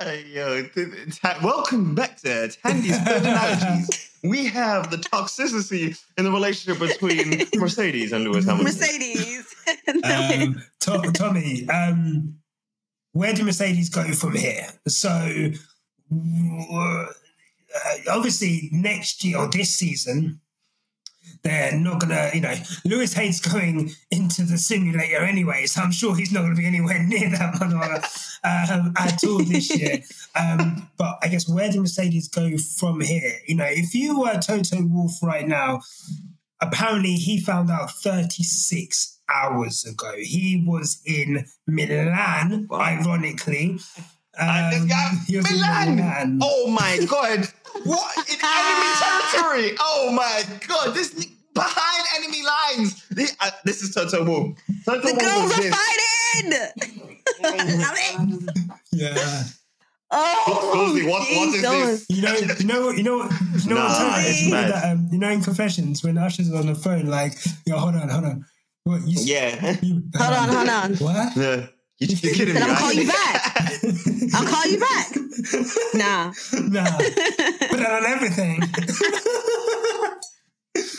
[0.01, 2.27] Hey, yo, th- th- ta- welcome back to
[2.63, 4.09] Thandie's Good Analogies.
[4.23, 8.65] We have the toxicity in the relationship between Mercedes and Lewis Hamilton.
[8.65, 9.45] Mercedes.
[10.03, 12.37] Um, To- Tomi, um,
[13.11, 14.65] where do Mercedes go from here?
[14.87, 15.09] So,
[16.11, 17.05] uh,
[18.09, 20.39] obviously, next year or this season,
[21.43, 26.15] they're not gonna, you know, Lewis hates going into the simulator anyway, so I'm sure
[26.15, 29.99] he's not gonna be anywhere near that motherfucker um, at all this year.
[30.39, 33.33] Um, but I guess where do Mercedes go from here?
[33.47, 35.81] You know, if you were Toto Wolff right now,
[36.61, 40.13] apparently he found out 36 hours ago.
[40.17, 43.79] He was in Milan, ironically.
[44.39, 45.95] Um, guy, he was Milan.
[45.97, 46.39] Milan.
[46.41, 47.47] Oh my god!
[47.83, 49.77] What in enemy territory?
[49.79, 50.93] Oh my god!
[50.95, 51.13] This
[51.53, 53.05] behind enemy lines.
[53.09, 54.57] This, uh, this is Toto Wolff.
[54.85, 56.51] Toto the Wolff girls are fighting.
[57.79, 58.65] Love it.
[58.91, 59.43] Yeah.
[60.11, 62.05] Oh, Susie, what- what is this?
[62.09, 63.29] You know, you know, you know,
[63.59, 64.41] you know Nah, what time it's?
[64.41, 64.71] You know mad.
[64.73, 67.33] that, um, you know, in confessions when Usher's on the phone, like,
[67.67, 68.45] yo, hold on, hold on.
[68.85, 69.19] What you?
[69.21, 69.77] Yeah.
[69.83, 70.93] You, Hold on, hold on.
[70.95, 71.37] What?
[71.37, 71.67] yeah.
[71.99, 73.53] You, you're kidding Then me, I'll call you back.
[74.33, 75.07] I'll call you back.
[75.93, 76.31] Nah.
[76.69, 76.97] nah,
[77.83, 78.61] put that on everything.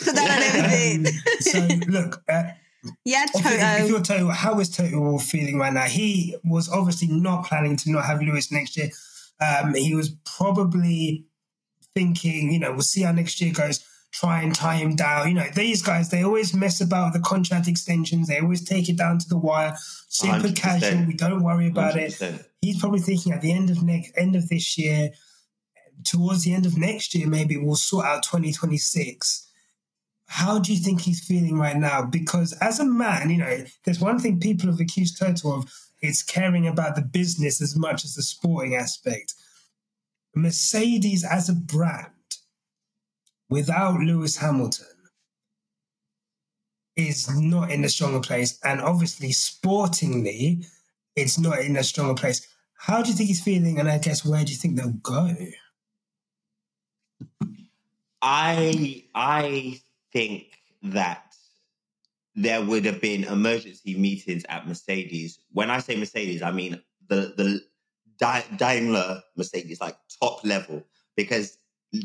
[0.03, 1.05] Put that on everything.
[1.41, 2.43] so look, uh,
[3.05, 3.87] Yeah, obviously, if Toto.
[3.87, 5.83] you're Toto, how is Toto feeling right now?
[5.85, 8.89] He was obviously not planning to not have Lewis next year.
[9.39, 11.25] Um, he was probably
[11.95, 13.85] thinking, you know, we'll see how next year goes.
[14.13, 15.29] Try and tie him down.
[15.29, 18.27] You know, these guys, they always mess about with the contract extensions.
[18.27, 19.73] They always take it down to the wire.
[20.09, 20.55] Super 100%.
[20.57, 21.05] casual.
[21.05, 22.11] We don't worry about it.
[22.11, 22.43] 100%.
[22.61, 25.11] He's probably thinking at the end of next end of this year,
[26.03, 29.47] towards the end of next year, maybe we'll sort out 2026.
[30.27, 32.03] How do you think he's feeling right now?
[32.03, 36.23] Because as a man, you know, there's one thing people have accused Toto of, it's
[36.23, 39.33] caring about the business as much as the sporting aspect.
[40.33, 42.07] Mercedes as a brand,
[43.49, 44.85] without Lewis Hamilton,
[46.95, 48.59] is not in a stronger place.
[48.63, 50.65] And obviously, sportingly,
[51.15, 52.47] it's not in a stronger place.
[52.77, 53.79] How do you think he's feeling?
[53.79, 55.35] And I guess where do you think they'll go?
[58.21, 59.79] I I
[60.13, 60.45] think
[60.83, 61.33] that
[62.35, 65.39] there would have been emergency meetings at Mercedes.
[65.51, 67.61] When I say Mercedes, I mean the the
[68.57, 70.83] Daimler Mercedes, like top level,
[71.15, 71.57] because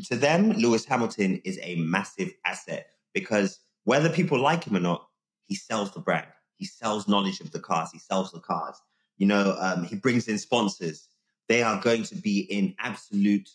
[0.05, 2.87] to them Lewis Hamilton is a massive asset.
[3.13, 5.07] Because whether people like him or not,
[5.45, 6.27] he sells the brand.
[6.57, 7.89] He sells knowledge of the cars.
[7.91, 8.75] He sells the cars.
[9.17, 11.07] You know, um, he brings in sponsors.
[11.47, 13.49] They are going to be in absolute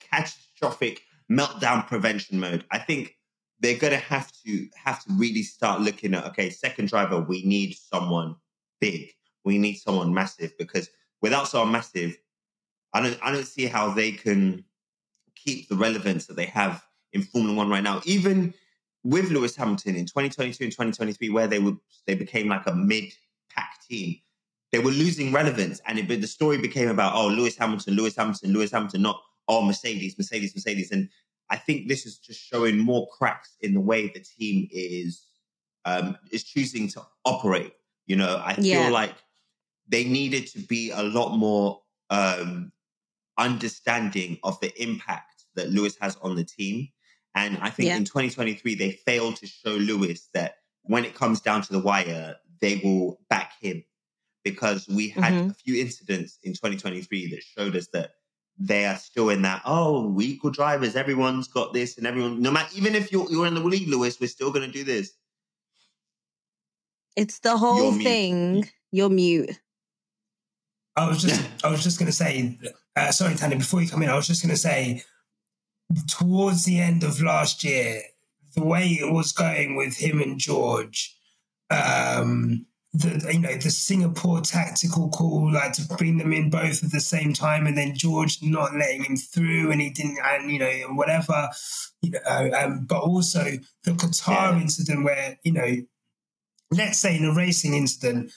[0.00, 2.64] catastrophic meltdown prevention mode.
[2.70, 3.16] I think
[3.60, 7.74] they're gonna have to have to really start looking at okay, second driver, we need
[7.74, 8.36] someone
[8.80, 9.10] big.
[9.44, 12.16] We need someone massive because without someone massive,
[12.92, 14.64] I don't I don't see how they can
[15.34, 18.00] keep the relevance that they have in Formula One right now.
[18.04, 18.54] Even
[19.02, 21.74] with Lewis Hamilton in 2022 and 2023, where they were
[22.06, 24.16] they became like a mid-pack team,
[24.72, 28.52] they were losing relevance, and it, the story became about oh Lewis Hamilton, Lewis Hamilton,
[28.52, 31.08] Lewis Hamilton, not oh Mercedes, Mercedes, Mercedes, and
[31.50, 35.26] I think this is just showing more cracks in the way the team is
[35.86, 37.74] um, is choosing to operate.
[38.06, 38.88] You know, I feel Yeah.
[38.88, 39.14] like
[39.86, 42.72] they needed to be a lot more um,
[43.38, 46.88] understanding of the impact that Lewis has on the team.
[47.34, 47.96] And I think Yeah.
[47.96, 52.36] in 2023, they failed to show Lewis that when it comes down to the wire,
[52.60, 53.84] they will back him.
[54.44, 55.50] Because we had Mhm.
[55.50, 58.16] a few incidents in 2023 that showed us that
[58.58, 62.50] they are still in that, oh, we equal drivers, everyone's got this, and everyone, no
[62.50, 65.12] matter, even if you're, you're in the league, Lewis, we're still going to do this.
[67.16, 68.04] It's the whole You're mute.
[68.04, 68.70] thing.
[68.92, 69.60] You're mute.
[70.96, 72.58] I was just, I was just going to say,
[72.96, 75.02] uh, sorry, Tanya, before you come in, I was just going to say,
[76.08, 78.02] towards the end of last year,
[78.54, 81.16] the way it was going with him and George,
[81.70, 86.92] um, the you know the Singapore tactical call, like to bring them in both at
[86.92, 90.60] the same time, and then George not letting him through, and he didn't, and you
[90.60, 91.48] know whatever,
[92.02, 93.44] you know, um, but also
[93.82, 94.60] the Qatar Yeah.
[94.60, 95.76] incident where you know,
[96.70, 98.32] let's say in a racing incident,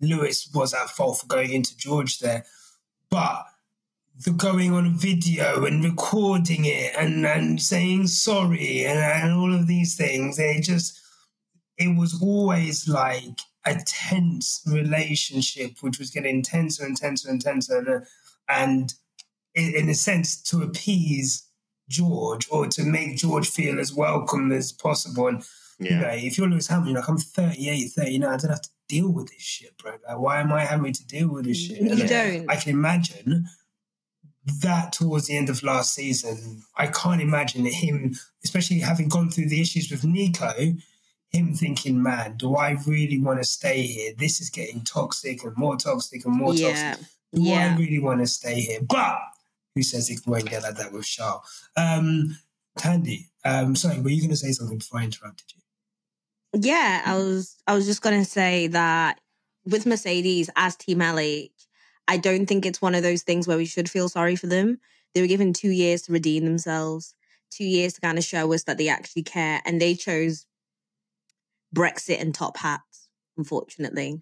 [0.00, 2.44] Lewis was at fault for going into George there,
[3.08, 3.44] but
[4.24, 9.68] the going on video and recording it and, and saying sorry and, and all of
[9.68, 11.00] these things, they just
[11.78, 17.78] it was always like a tense relationship, which was getting intenser and tenser and tenser,
[17.78, 18.00] and, uh,
[18.48, 18.94] and
[19.54, 21.46] in, in a sense to appease
[21.88, 25.28] George or to make George feel as welcome as possible.
[25.28, 25.42] And
[25.78, 26.00] you Yeah.
[26.00, 29.08] know, if you're Lewis Hamilton, you're like I'm 38, 39, I don't have to deal
[29.10, 29.92] with this shit, bro.
[30.06, 31.80] Like, why am I having to deal with this mm, shit?
[31.82, 32.50] You And don't.
[32.50, 33.48] I can imagine
[34.60, 36.62] that towards the end of last season.
[36.76, 40.52] I can't imagine him, especially having gone through the issues with Nico,
[41.32, 44.12] him thinking, man, do I really want to stay here?
[44.16, 46.92] This is getting toxic and more toxic and more yeah.
[46.94, 47.06] toxic.
[47.32, 47.74] Do Yeah.
[47.74, 48.80] I really want to stay here?
[48.82, 49.18] But
[49.74, 51.42] who says it won't get like that with Charles?
[51.76, 52.36] Um,
[52.78, 55.62] Thandie, um, sorry, were you going to say something before I interrupted you?
[56.54, 59.18] Yeah, I was I was just gonna say that
[59.64, 61.50] with Mercedes as Team LH,
[62.06, 64.78] I don't think it's one of those things where we should feel sorry for them.
[65.14, 67.14] They were given two years to redeem themselves,
[67.50, 70.44] two years to kind of show us that they actually care, and they chose
[71.74, 74.20] Brexit and top hats, unfortunately.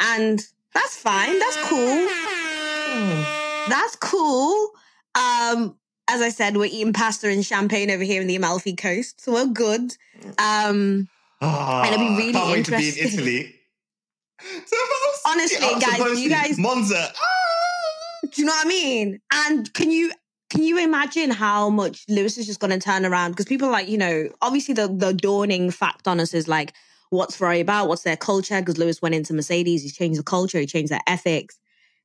[0.00, 1.38] And that's fine.
[1.38, 2.08] That's cool.
[3.68, 4.70] That's cool.
[5.14, 5.76] Um,
[6.08, 9.32] as I said, we're eating pasta and champagne over here in the Amalfi Coast, so
[9.32, 9.96] we're good.
[10.38, 11.08] Um,
[11.42, 13.06] Oh, And it'd be really can't wait to be in.
[13.06, 13.54] Italy.
[15.26, 17.12] Honestly, guys, you guys- Monza.
[17.16, 18.26] Ah!
[18.30, 19.20] Do you know what I mean?
[19.32, 20.12] And can you
[20.50, 23.30] can you imagine how much Lewis is just going to turn around?
[23.30, 26.74] Because people like, you know, obviously the the dawning fact on us is like,
[27.10, 27.88] what's Ferrari about?
[27.88, 28.60] What's their culture?
[28.60, 31.58] Because Lewis went into Mercedes, he changed the culture, he changed their ethics,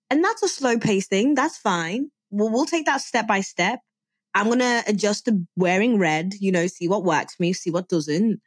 [0.10, 1.34] and that's a slow paced thing.
[1.34, 2.12] That's fine.
[2.30, 3.80] We'll, we'll take that step by step.
[4.36, 6.36] I'm gonna adjust to wearing red.
[6.40, 8.42] You know, see what works for me, see what doesn't.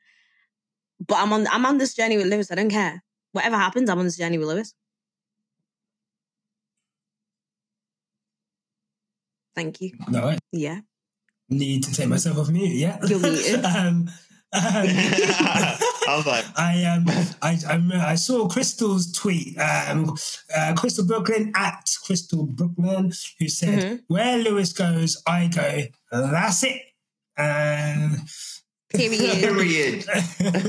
[1.05, 2.53] But I'm on I'm on this journey with Lewis.
[2.53, 3.03] I don't care.
[3.33, 4.75] Whatever happens, I'm on this journey with Lewis.
[9.59, 9.91] Thank you.
[10.09, 10.81] No, I Yeah.
[11.49, 12.77] need to take myself off mute.
[12.77, 13.65] Yeah, You're muted.
[13.65, 14.09] um, um,
[14.53, 17.05] I was like, I um
[17.43, 19.59] I I, I saw Crystal's tweet.
[19.59, 20.17] Um,
[20.57, 24.01] uh, Crystal Brooklyn at Crystal Brooklyn, who said, Mhm.
[24.07, 25.83] "Where Lewis goes, I go.
[26.13, 26.83] That's it."
[27.37, 28.25] Um,
[28.91, 29.39] Period.
[29.41, 30.05] period.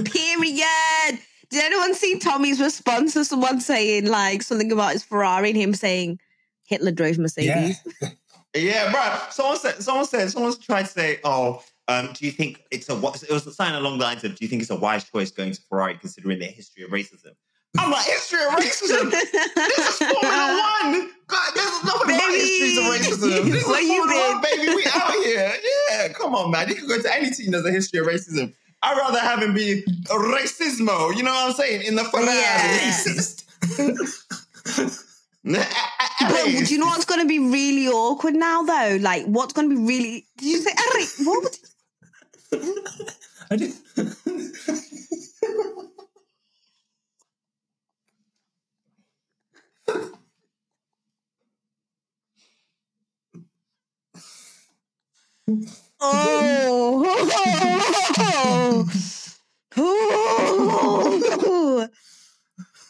[0.05, 1.19] Period.
[1.51, 5.73] Did anyone see Tomi's response to someone saying like something about his Ferrari and him
[5.73, 6.19] saying
[6.67, 7.77] Hitler drove Mercedes?
[8.01, 8.09] Yeah,
[8.53, 9.19] bro.
[9.31, 12.93] Someone said, someone said, someone tried to say, oh, um, do you think it's a,
[12.93, 15.53] it was something along the lines of, do you think it's a wise choice going
[15.53, 17.33] to Ferrari considering their history of racism?
[17.77, 19.11] I'm like, history of racism?
[19.11, 21.09] This is Formula One.
[21.27, 22.39] God, there's nothing Baby.
[22.39, 23.45] histories of racism.
[23.51, 24.75] This is Where you Formula One, baby.
[24.75, 25.53] We out here.
[25.91, 26.69] Yeah, come on, man.
[26.69, 28.53] You can go to any team that's a history of racism.
[28.81, 31.15] I'd rather have him be a racismo.
[31.15, 31.83] You know what I'm saying?
[31.85, 32.27] In the Ferrari.
[32.27, 32.79] Yeah.
[32.89, 33.45] Racist.
[35.43, 38.97] But do you know what's going to be really awkward now, though?
[39.01, 40.25] Like, what's going to be really?
[40.37, 41.09] Did you say Eric?
[41.27, 41.59] What?
[42.51, 42.61] Would,
[43.51, 43.73] I did.
[56.01, 57.05] oh,
[59.77, 61.87] oh,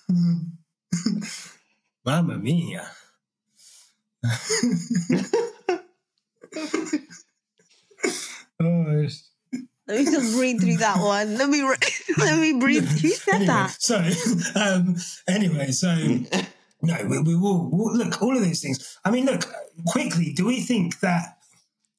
[2.05, 2.89] Mamma mia.
[8.61, 9.29] Oh, it's-
[9.87, 11.37] Let me just breathe through that one.
[11.37, 11.77] Let me re-
[12.17, 12.87] let me breathe.
[12.87, 13.75] Who said anyway, that?
[13.79, 13.97] so
[14.55, 14.95] um,
[15.27, 15.95] anyway, so
[16.81, 18.99] no, we, we will we'll, look all of these things.
[19.03, 19.45] I mean, look
[19.87, 20.33] quickly.
[20.33, 21.37] Do we think that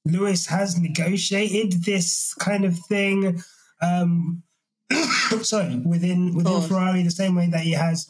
[0.04, 3.42] Lewis has negotiated this kind of thing?
[3.82, 4.42] Um,
[5.42, 6.62] sorry, within within.
[6.62, 8.08] Ferrari, the same way that he has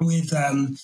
[0.00, 0.76] with um,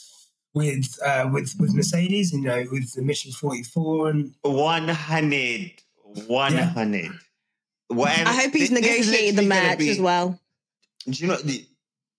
[0.55, 5.73] with uh, with with Mercedes, you know, with the Mission Forty Four and 100.
[6.27, 7.11] 100.
[7.89, 8.29] Whatever.
[8.29, 10.39] I hope he's This- this negotiated the match be- as well.
[11.05, 11.65] Do you know the?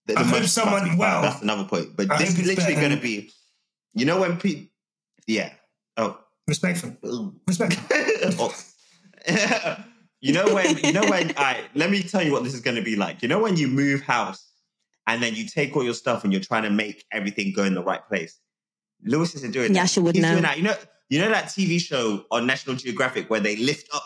[0.08, 1.96] the, I hope most- someone- well, that's another point.
[1.96, 3.32] But I this is literally going to be.
[3.94, 4.66] You know when people.
[5.28, 5.52] Yeah.
[5.98, 6.18] Oh.
[6.48, 6.96] respectful,
[7.48, 7.86] respectful.
[8.40, 8.54] Oh.
[10.22, 12.76] you know when you know when I let me tell you what this is going
[12.76, 13.22] to be like.
[13.22, 14.49] You know when you move house
[15.10, 17.74] and then you take all your stuff and you're trying to make everything go in
[17.74, 18.40] the right place.
[19.04, 19.86] Lewis isn't doing that.
[19.88, 20.32] Nyasha would He's know.
[20.32, 20.58] doing that.
[20.58, 20.76] You know,
[21.10, 24.04] you know that TV show on National Geographic where they lift up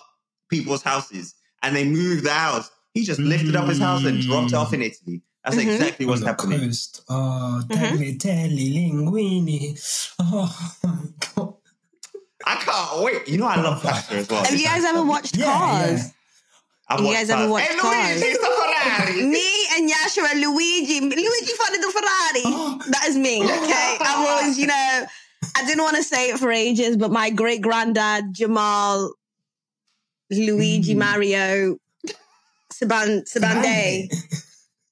[0.49, 4.51] people's houses and they move the house He just lifted up his house and dropped
[4.51, 5.23] it off in Italy.
[5.43, 5.63] That's Mhm.
[5.73, 6.59] exactly what's on the happening.
[6.59, 7.01] coast.
[7.09, 7.95] Oh, Mm-hmm.
[7.95, 10.13] tagliatelle, linguini.
[10.19, 10.97] Oh my
[11.35, 11.53] god.
[12.45, 13.27] I can't wait.
[13.27, 14.43] You know I love pasta as well.
[14.43, 16.01] Have you guys ever watched Yeah, Cars?
[16.03, 16.09] yeah.
[16.93, 18.21] I've you watched guys ever watched Hey, Cars?
[18.21, 19.25] Luigi, it's Ferrari.
[19.35, 20.99] Me and Nyasha and Luigi.
[21.01, 22.43] Luigi funded the Ferrari.
[22.45, 22.79] Oh.
[22.89, 23.43] That is me.
[23.43, 23.97] Okay.
[24.01, 25.05] I was, you know,
[25.55, 29.13] I didn't want to say it for ages, but my great granddad, Jamal,
[30.31, 30.97] Luigi Mm.
[30.99, 31.77] Mario,
[32.73, 34.07] Saban Sibanda.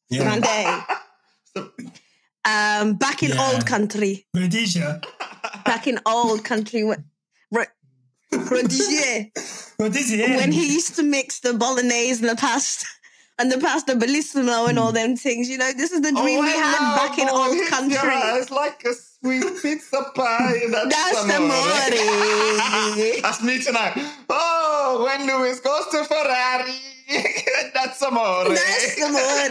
[0.09, 0.23] Yeah.
[0.39, 0.85] Sibanda.
[2.43, 3.51] Um, back in Yeah.
[3.53, 4.25] old country.
[4.33, 4.99] Rhodesia.
[5.63, 6.81] Back in old country.
[8.31, 9.31] When- Ro- Rhodesia.
[9.79, 10.37] Rhodesia.
[10.37, 12.85] when he used to mix the bolognese and the pasta
[13.41, 14.95] and the pasta bellissimo and all hmm.
[14.95, 15.49] them things.
[15.49, 17.69] You know, this is the dream Oh, we had love back in all old his
[17.69, 17.97] country.
[18.39, 20.61] It's like a sweet pizza pie.
[20.69, 21.57] That's, That's amore.
[21.57, 23.21] amore.
[23.21, 23.93] That's me tonight.
[24.29, 26.79] Oh, when Lewis goes to Ferrari,
[27.73, 28.49] that's amore.
[28.49, 29.49] That's amore.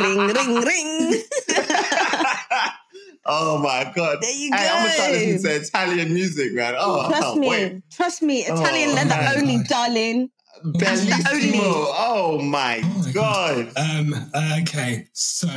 [0.00, 1.22] ring, ring, ring.
[3.28, 4.18] oh my god.
[4.20, 5.16] There you hey, I'm gonna start go.
[5.16, 6.74] listening to Italian music, man.
[6.78, 7.48] Oh, Trust me.
[7.48, 7.82] wait.
[7.90, 8.40] Trust me.
[8.42, 9.66] Italian Oh, leather my only, God.
[9.68, 10.30] darling.
[10.64, 11.30] Bellissimo.
[11.32, 13.72] only- Oh my Oh my god.
[13.76, 14.30] Um,
[14.62, 15.48] okay, so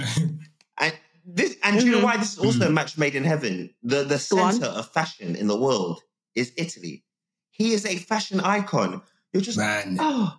[0.78, 0.94] And
[1.26, 2.04] this, and do you know Mhm.
[2.04, 3.74] why this is also a match made in heaven?
[3.84, 6.02] The the center of fashion in the world
[6.36, 7.04] is Italy.
[7.52, 9.02] He is a fashion icon.
[9.34, 10.34] You're just man, oh,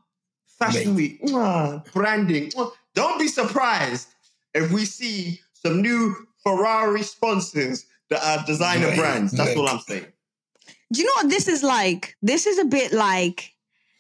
[0.59, 2.51] fashion week, mwah, branding.
[2.51, 2.71] mwah.
[2.95, 4.09] Don't be surprised
[4.55, 9.33] if we see some new Ferrari sponsors that are designer Look, brands.
[9.33, 9.69] That's all.
[9.69, 10.07] I'm saying.
[10.93, 12.17] Do you know what this is like?
[12.23, 13.53] This is a bit like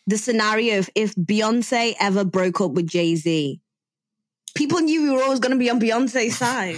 [0.07, 3.61] the scenario of if Beyonce ever broke up with Jay Z.
[4.55, 6.76] People knew we were always going to be on Beyonce's side.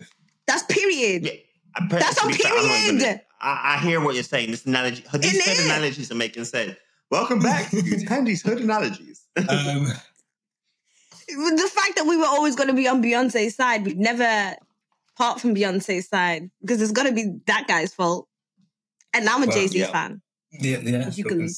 [0.46, 1.24] That's period.
[1.24, 1.32] Yeah,
[1.74, 3.00] I- That's on be fair, period.
[3.00, 4.50] gonna- I, I hear what you're saying.
[4.50, 5.64] This analogy, these Isn't hood it?
[5.66, 6.76] analogies are making sense.
[7.10, 9.24] Welcome back to Thandie's hood analogies.
[9.36, 9.44] um,
[11.28, 14.54] the fact that we were always going to be on Beyonce's side, we've never
[15.16, 18.28] part from Beyonce's side because it's going to be that guy's fault.
[19.14, 19.90] And I'm a Well, Jay Z yeah.
[19.92, 20.20] fan.
[20.52, 21.48] yeah, yeah, You can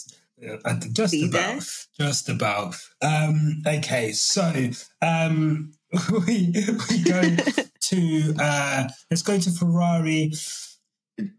[0.41, 0.57] yeah,
[0.93, 1.61] just be about, there.
[2.09, 2.77] just about.
[3.03, 4.43] Um, okay, so
[5.03, 5.73] um,
[6.27, 6.55] we
[6.91, 7.37] we go
[7.81, 10.33] to uh, let's go to Ferrari.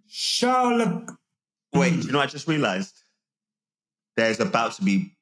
[0.07, 1.09] Charlotte.
[1.73, 2.93] Wait, do you know I just realized?
[4.17, 5.15] There's about to be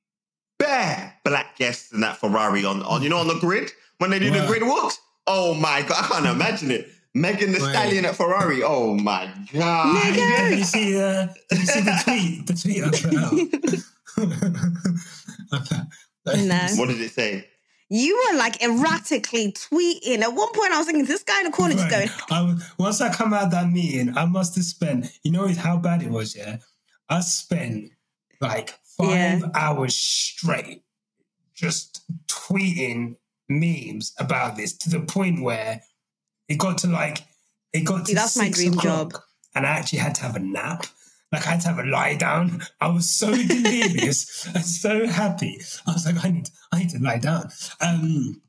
[0.58, 3.70] bare black guests in that Ferrari on, on you know, on the grid
[4.00, 4.98] when they do the grid walks.
[5.28, 6.90] Oh my god, I can't imagine it.
[7.14, 7.70] Megan Thee Wait.
[7.72, 8.64] Stallion at Ferrari.
[8.64, 10.14] Oh my god.
[10.16, 10.98] Did you see?
[11.02, 12.48] Uh, did you see the tweet?
[12.48, 13.34] The tweet I put out.
[16.36, 16.68] No.
[16.76, 17.48] What did it say?
[17.90, 20.20] You were like erratically tweeting.
[20.20, 22.62] At one point, I was thinking, this guy in the corner just going, I was,
[22.78, 25.18] once I come out of that meeting, I must have spent.
[25.24, 26.58] You know how bad it was, yeah.
[27.10, 27.92] I spent
[28.42, 29.50] like five Yeah.
[29.56, 30.84] hours straight
[31.56, 33.16] just tweeting
[33.50, 35.82] memes about this to the point where
[36.50, 37.20] it got to like
[37.74, 39.14] it got to See, that's my dream job.
[39.56, 40.86] and I actually had to have a nap.
[41.32, 42.62] Like I had to have a lie down.
[42.80, 45.60] I was so delirious and so happy.
[45.86, 47.50] I was like, I need, I need to lie down.
[47.82, 48.42] Um,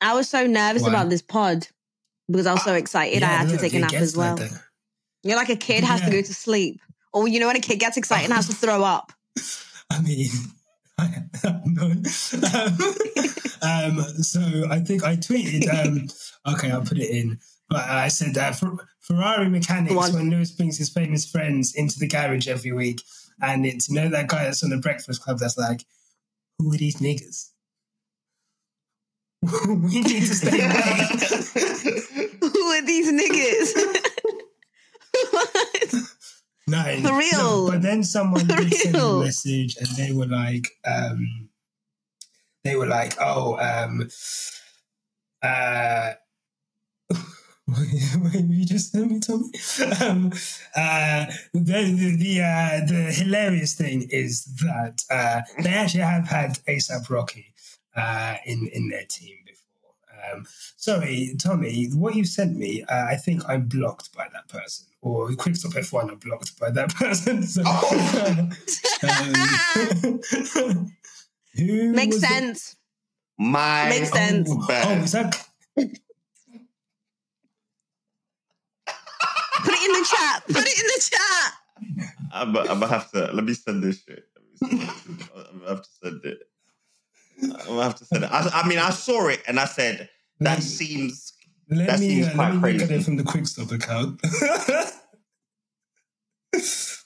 [0.00, 1.66] I was so nervous about this pod
[2.28, 3.22] because I was so excited.
[3.22, 4.36] I yeah, had to take a nap as well.
[4.36, 4.50] like.
[5.24, 6.80] You're like a kid has to go to sleep.
[7.12, 9.12] Or you know when a kid gets excited and has to throw up.
[9.90, 10.28] I mean, I,
[11.64, 11.86] no.
[11.86, 11.98] Um,
[13.62, 14.40] um, so
[14.70, 15.68] I think I tweeted.
[15.72, 16.08] Um,
[16.54, 17.38] okay, I'll put it in.
[17.68, 20.12] But I said that Fer- Ferrari mechanics Go on.
[20.12, 23.02] when Lewis brings his famous friends into the garage every week,
[23.40, 25.84] and it's you know that guy that's on the Breakfast Club that's like,
[26.58, 27.50] "Who are these niggas?"
[29.66, 31.08] we need to stay away.
[32.40, 33.74] Who are these niggas?
[36.66, 40.68] No, For no, but then someone For did send a message, and they were like,
[40.86, 41.48] um,
[42.62, 44.08] they were like, oh, um,
[45.42, 46.14] uh,
[48.34, 49.50] you just sent me, Tomi.
[50.00, 50.32] Um,
[50.76, 56.58] uh, the the the, uh, the hilarious thing is that uh, they actually have had
[56.66, 57.52] ASAP Rocky
[57.96, 60.32] uh, in in their team before.
[60.32, 60.46] Um,
[60.76, 65.32] sorry, Tomi, what you sent me, uh, I think I'm blocked by that person, or
[65.34, 67.42] Quick Stop F1 are blocked by that person.
[67.44, 68.50] So, um,
[71.54, 72.76] who Makes was the- sense.
[73.38, 74.48] My Makes sense.
[74.50, 74.98] Oh, bad.
[75.00, 75.46] oh, is that?
[75.76, 75.90] Put
[79.74, 80.42] it in the chat.
[80.46, 81.52] Put it in the chat.
[82.32, 84.24] I'm, I'm gonna have to let me send this shit.
[84.56, 84.88] Send this.
[85.36, 86.38] I'm gonna have to send it.
[87.42, 88.30] I'm gonna have to send it.
[88.32, 90.08] I, I mean, I saw it and I said
[90.40, 91.32] that seems.
[91.70, 93.70] Let that me, seems uh, quite let me look at it from the Quick Stop
[93.72, 94.20] account.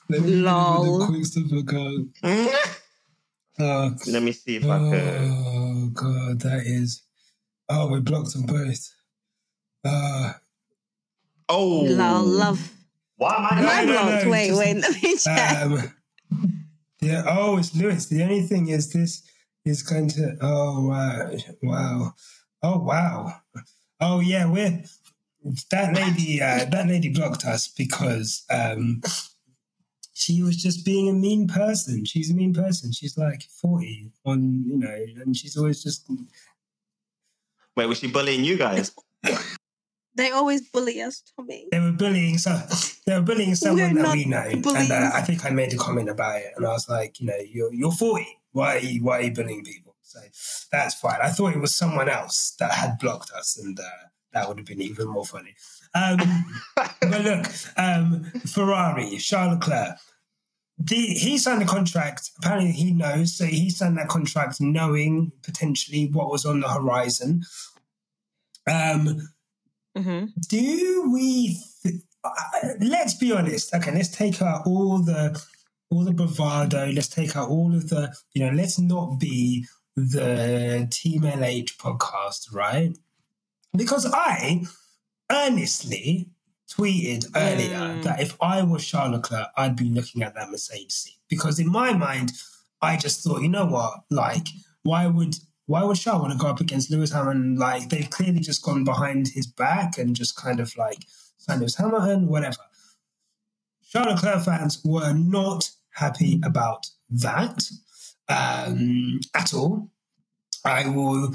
[0.08, 0.98] let me Lol.
[0.98, 2.08] look at the Quick Stop account.
[3.60, 5.32] Uh, Let me see if I can.
[5.46, 7.02] oh god, that is.
[7.68, 8.94] Oh, we're blocked on both.
[9.84, 10.32] Uh,
[11.48, 12.72] Oh, Lol, love.
[13.16, 13.58] Why am I?
[13.58, 14.24] Am I no, no, blocked?
[14.26, 15.62] no, wait, just- wait, let me check.
[15.62, 15.94] um,
[17.00, 17.22] yeah.
[17.26, 18.06] Oh, it's Lewis.
[18.06, 19.22] The only thing is, this
[19.64, 20.36] is going to.
[20.40, 21.30] Oh wow,
[21.62, 22.14] wow.
[22.62, 23.32] Oh wow.
[24.00, 24.82] Oh yeah, we're
[25.70, 26.40] that lady.
[26.40, 29.02] Uh, that lady blocked us because um,
[30.12, 32.04] she was just being a mean person.
[32.04, 32.92] She's a mean person.
[32.92, 36.08] She's like forty on, you know, and she's always just
[37.76, 38.90] Wait, was she bullying you guys?
[40.16, 41.68] They always bully us, Tomi.
[41.70, 42.60] they were bullying so
[43.06, 45.76] they were bullying someone We're that we know, and uh, I think I made a
[45.76, 48.26] comment about it, and I was like, you know, you're you're forty.
[48.50, 49.87] Why are you why are you bullying people?
[50.08, 50.20] So
[50.72, 51.18] that's fine.
[51.22, 54.66] I thought it was someone else that had blocked us, and uh, that would have
[54.66, 55.54] been even more funny.
[55.94, 56.18] Um,
[56.76, 57.46] but look,
[57.76, 59.98] um, Ferrari, Charles Leclerc.
[60.80, 62.30] The, he signed a contract.
[62.38, 63.36] Apparently, he knows.
[63.36, 67.42] So he signed that contract knowing potentially what was on the horizon.
[68.70, 69.28] Um,
[69.96, 72.30] hmm do we th- uh,
[72.80, 75.42] let's be honest okay let's take out all the
[75.90, 79.66] all the bravado let's take out all of the you know let's not be
[79.98, 82.96] the team lh podcast right
[83.76, 84.62] because i
[85.30, 86.30] earnestly
[86.70, 88.02] tweeted earlier Mm.
[88.04, 91.70] that if i was charles leclerc i'd be looking at that mercedes seat because in
[91.70, 92.32] my mind
[92.82, 94.46] i just thought you know what like
[94.82, 95.36] why would
[95.66, 97.56] why would Charles want to go up against Lewis Hamilton?
[97.56, 101.04] Like they've clearly just gone behind his back and just kind of like
[101.36, 102.56] signed Lewis Hamilton, whatever.
[103.90, 107.64] Charles Leclerc fans were not happy about that
[108.28, 109.90] um, at all.
[110.64, 111.34] I will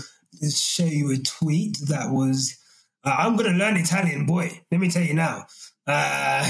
[0.54, 2.58] show you a tweet that was.
[3.04, 4.62] Uh, I'm going to learn Italian, boy.
[4.72, 5.46] Let me tell you now.
[5.86, 6.50] Uh,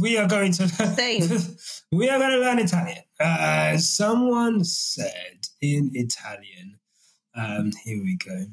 [0.00, 0.68] we are going to.
[0.96, 1.28] Same.
[1.92, 3.02] we are going to learn Italian.
[3.18, 6.78] Uh, someone said in Italian.
[7.34, 8.46] Um, here we go.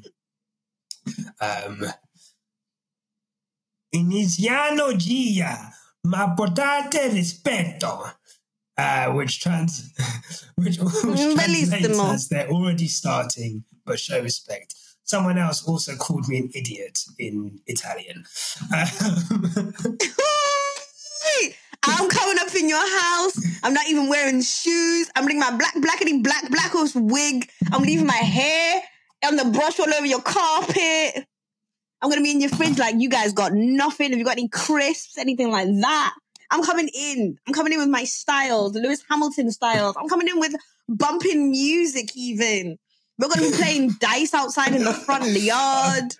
[1.40, 1.84] Um,
[3.94, 5.70] Iniziano Gia,
[6.04, 8.10] ma portate rispetto.
[8.76, 9.92] Uh, which trans,
[10.56, 14.74] which, which translates as they're already starting, but show respect.
[15.04, 18.24] Someone else also called me an idiot in Italian.
[18.74, 19.74] Um,
[21.86, 23.38] I'm coming up in your house.
[23.62, 25.10] I'm not even wearing shoes.
[25.14, 27.48] I'm bringing my black, blackety black, black horse wig.
[27.72, 28.82] I'm leaving my hair
[29.26, 31.26] on the brush all over your carpet.
[32.00, 34.10] I'm gonna be in your fridge like you guys got nothing.
[34.10, 36.14] Have you got any crisps, anything like that?
[36.50, 37.38] I'm coming in.
[37.46, 39.96] I'm coming in with my styles, the Lewis Hamilton styles.
[39.98, 40.54] I'm coming in with
[40.88, 42.78] bumping music, even.
[43.18, 46.14] We're gonna be playing dice outside in the front of the yard.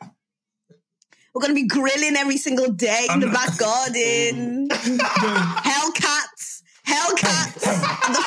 [1.35, 4.69] We're gonna be grilling every single day in the I'm- back garden.
[5.65, 8.23] Hellcats, Hellcats at the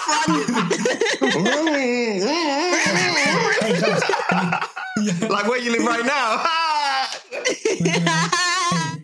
[1.72, 2.20] hey,
[3.80, 4.04] guys,
[5.22, 5.28] yeah.
[5.30, 6.44] like where you live right now.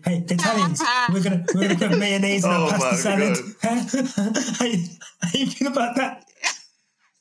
[0.04, 0.16] Front.
[0.16, 0.82] Hey, hey, Italians,
[1.12, 3.38] we're gonna we're gonna put mayonnaise in Oh our pasta salad.
[3.62, 4.86] how, you-
[5.22, 6.24] how you feel about that?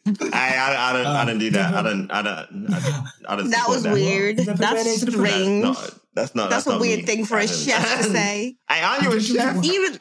[0.06, 1.74] I, I, I don't, I don't do that.
[1.74, 2.36] I don't, I don't,
[2.74, 3.94] I don't, I don't that was that.
[3.94, 4.38] weird.
[4.40, 5.32] Is that That's mayonnaise in the front?
[5.32, 5.64] strange.
[5.64, 5.74] No,
[6.14, 6.50] that's not.
[6.50, 7.06] That's That's, a not weird me.
[7.06, 8.58] thing for a chef to say.
[8.70, 9.64] Hey, aren't you a chef?
[9.64, 10.00] Even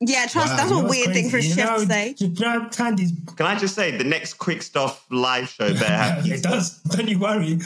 [0.00, 0.50] yeah, trust.
[0.50, 2.14] Wow, that's a know what's weird thing for a chef know, to say.
[2.18, 3.12] You know, Thandie's.
[3.36, 6.80] Can I just say the next quick stuff live show better have it does.
[6.82, 7.58] Don't you worry.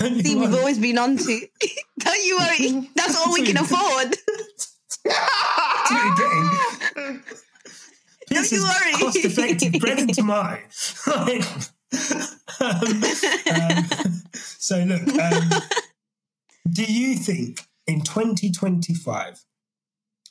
[0.00, 1.24] See, we've always been on to.
[1.98, 2.88] Don't you worry.
[2.94, 4.16] That's all we can afford.
[5.04, 7.22] That's you're getting.
[8.30, 8.92] Don't you worry.
[8.92, 10.62] Cost effective bread and tomato.
[11.06, 11.44] Like,
[12.60, 13.02] um,
[13.52, 15.50] um, so look, um,
[16.70, 19.44] do you think in 2025,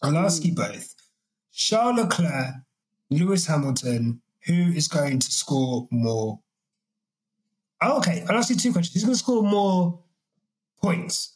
[0.01, 0.95] I'll ask you both,
[1.53, 2.55] Charles Leclerc,
[3.11, 6.39] Lewis Hamilton, who is going to score more?
[7.81, 8.93] Oh, okay, I'll ask you two questions.
[8.95, 9.99] Who's going to score more
[10.81, 11.35] points?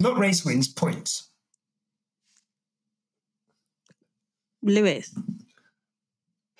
[0.00, 1.28] Not race wins, points.
[4.62, 5.12] Lewis,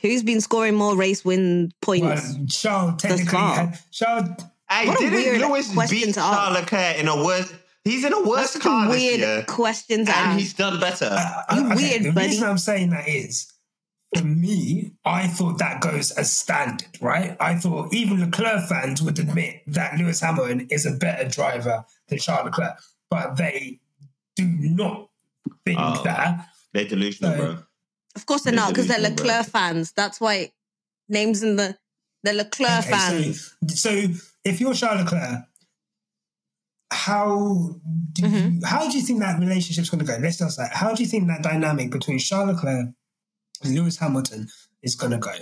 [0.00, 2.02] who's been scoring more race win points?
[2.36, 4.28] Well, Charles technically had Charles.
[4.68, 6.14] Hey, What didn't weird Lewis beat.
[6.14, 7.52] Charles Leclerc in a worse?
[7.84, 10.38] He's in a worse That's car a this weird year, question to and ask.
[10.38, 11.08] he's done better.
[11.10, 12.28] Uh, You okay, weird, the buddy.
[12.28, 13.51] reason I'm saying that is,
[14.16, 17.36] for me, I thought that goes as standard, right?
[17.40, 22.18] I thought even Leclerc fans would admit that Lewis Hamilton is a better driver than
[22.18, 22.78] Charles Leclerc,
[23.10, 23.80] but they
[24.36, 25.08] do not
[25.64, 26.02] think Oh.
[26.04, 26.48] that.
[26.72, 27.58] They're delusional, So- bro.
[28.14, 29.26] Of course they're They're not, because they're delusional, bro.
[29.26, 29.92] Leclerc fans.
[29.92, 30.52] That's why
[31.08, 31.78] names in the
[32.24, 33.56] the Leclerc Okay, fans.
[33.68, 35.40] so, so if you're Charles Leclerc,
[36.90, 37.76] how
[38.12, 38.64] do you, Mm-hmm.
[38.64, 40.18] how do you think that relationship's going to go?
[40.20, 42.94] Let's just say, how do you think that dynamic between Charles Leclerc and
[43.64, 44.48] Lewis Hamilton
[44.82, 45.32] is going to go?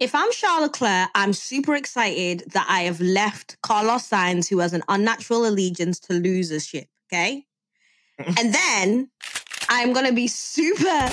[0.00, 4.72] If I'm Charles Leclerc, I'm super excited that I have left Carlos Sainz, who has
[4.72, 6.86] an unnatural allegiance to losership.
[7.12, 7.46] Okay.
[8.18, 9.08] and then
[9.68, 11.10] I'm going to be super.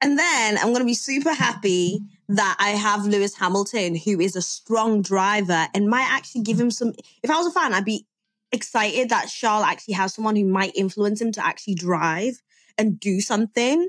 [0.00, 4.34] And then I'm going to be super happy that I have Lewis Hamilton, who is
[4.34, 6.92] a strong driver and might actually give him some.
[7.22, 8.06] If I was a fan, I'd be
[8.50, 12.40] excited that Charles actually has someone who might influence him to actually drive
[12.78, 13.88] and do something.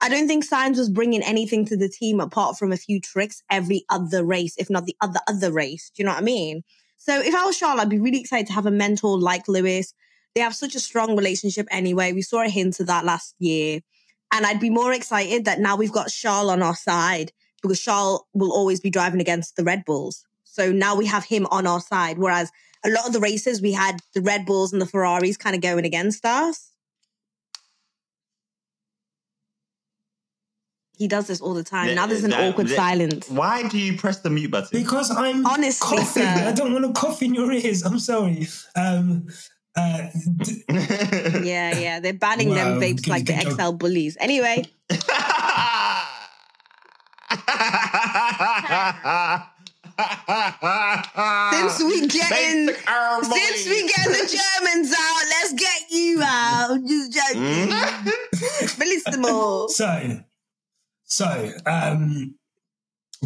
[0.00, 3.42] I don't think Sainz was bringing anything to the team apart from a few tricks
[3.50, 5.90] every other race, if not the other other race.
[5.94, 6.62] Do you know what I mean?
[6.98, 9.94] So if I was Charles, I'd be really excited to have a mentor like Lewis.
[10.34, 12.12] They have such a strong relationship anyway.
[12.12, 13.80] We saw a hint of that last year.
[14.32, 18.22] And I'd be more excited that now we've got Charles on our side because Charles
[18.34, 20.24] will always be driving against the Red Bulls.
[20.44, 22.18] So now we have him on our side.
[22.18, 22.50] Whereas
[22.84, 25.62] a lot of the races, we had the Red Bulls and the Ferraris kind of
[25.62, 26.72] going against us.
[30.98, 31.88] He does this all the time.
[31.88, 33.28] Yeah, now there's an that- awkward that- silence.
[33.30, 34.68] Why do you press the mute button?
[34.72, 36.24] Because I'm Honestly, coughing.
[36.24, 36.44] sir.
[36.48, 37.82] I don't want to cough in your ears.
[37.84, 38.48] I'm sorry.
[38.74, 39.28] Um,
[39.76, 42.00] uh, d- Yeah, yeah.
[42.00, 43.58] They're banning them Wow, vapes like the good job.
[43.60, 44.16] XL bullies.
[44.18, 44.64] Anyway,
[51.52, 56.78] since we getting Make since we getting the Germans out, let's get you out.
[56.86, 57.68] Just joking.
[57.68, 58.12] Mm?
[58.78, 59.68] Bellissimo.
[59.70, 60.20] so,
[61.08, 62.36] so, um,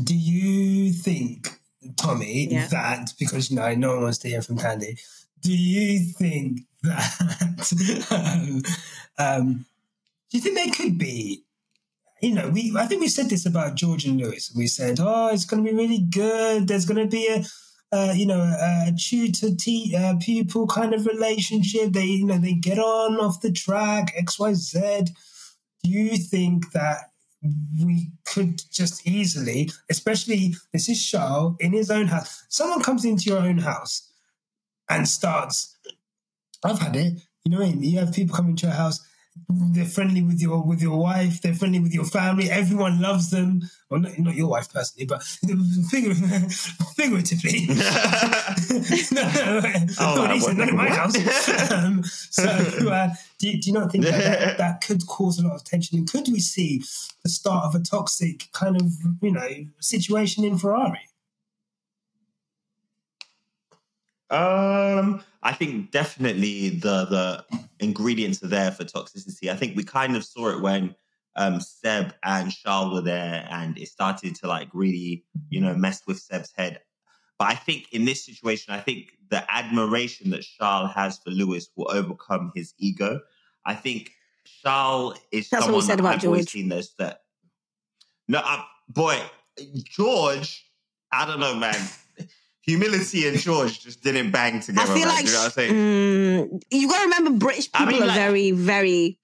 [0.03, 1.59] do you think,
[1.97, 2.67] Tomi, Yeah.
[2.69, 4.97] that because you know no one wants to hear from Candy,
[5.43, 8.63] do you think that um,
[9.19, 9.67] um,
[10.31, 11.43] do you think there could be?
[12.23, 14.53] You know, we I think we said this about George and Lewis.
[14.57, 16.69] We said, oh, it's going to be really good.
[16.69, 17.45] There's going to be a
[17.95, 21.93] uh, you know, a tutor te- uh, pupil kind of relationship.
[21.93, 25.05] They, you know, they get on off the track, X, Y, Z.
[25.85, 27.12] Do you think that
[27.85, 33.25] we could just easily, especially this is Charles in his own house, someone comes into
[33.31, 34.09] your own house
[34.89, 35.77] and starts,
[36.65, 37.15] I've had it,
[37.45, 37.83] you know what I mean?
[37.83, 39.01] You have people come into your house,
[39.49, 43.63] they're friendly with your with your wife, they're friendly with your family, everyone loves them.
[43.89, 45.23] Well, not, not your wife personally, but
[45.91, 46.15] figure,
[46.97, 47.67] figuratively.
[49.11, 49.63] no, no,
[49.99, 51.17] Oh, no, I not in my wouldn't.
[51.27, 51.73] house.
[51.73, 52.43] um, so,
[52.91, 53.09] uh,
[53.43, 55.99] do, you- do you not think that, that that could cause a lot of tension?
[55.99, 56.83] And could we see
[57.25, 59.49] the start of a toxic kind of you know
[59.81, 61.01] situation in Ferrari?
[64.31, 67.45] Um, I think definitely the the
[67.81, 69.51] ingredients are there for toxicity.
[69.51, 70.95] I think we kind of saw it when
[71.37, 76.01] um Seb and Charles were there, and it started to like really, you know, mess
[76.07, 76.81] with Seb's head.
[77.43, 81.69] But I think in this situation, I think the admiration that Charles has for Lewis
[81.75, 83.19] will overcome his ego.
[83.67, 84.13] I think
[84.63, 87.23] Charles is That's what we someone said that about I've always seen this that.
[88.29, 89.21] No, uh, boy,
[89.83, 90.71] George.
[91.11, 91.75] I don't know, man.
[92.61, 94.93] Humility and George just didn't bang together.
[94.93, 95.15] I feel man.
[95.17, 95.75] like you know what I'm saying?
[95.75, 99.19] mm, you got to remember British I people mean, are like- very, very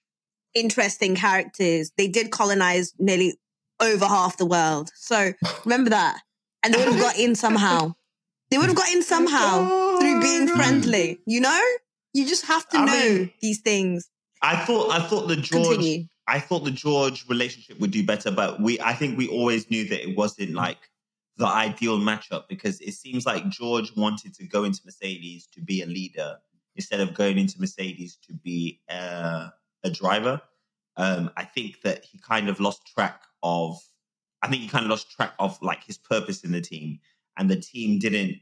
[0.54, 1.92] interesting characters.
[1.96, 3.38] They did colonize nearly
[3.78, 4.90] over half the world.
[4.96, 6.18] So remember that.
[6.64, 7.94] And they would have got in somehow.
[8.50, 11.20] They would have got in somehow through being friendly.
[11.26, 11.62] You know?
[12.14, 14.08] You just have to I know mean, these things.
[14.42, 16.06] I thought I thought the George Continue.
[16.26, 19.88] I thought the George relationship would do better, but we I think we always knew
[19.88, 20.78] that it wasn't like
[21.36, 25.82] the ideal matchup because it seems like George wanted to go into Mercedes to be
[25.82, 26.36] a leader
[26.74, 29.52] instead of going into Mercedes to be a,
[29.84, 30.40] a driver.
[30.96, 33.78] Um, I think that he kind of lost track of.
[34.42, 37.00] I think he kind of lost track of like his purpose in the team,
[37.38, 38.36] and the team didn't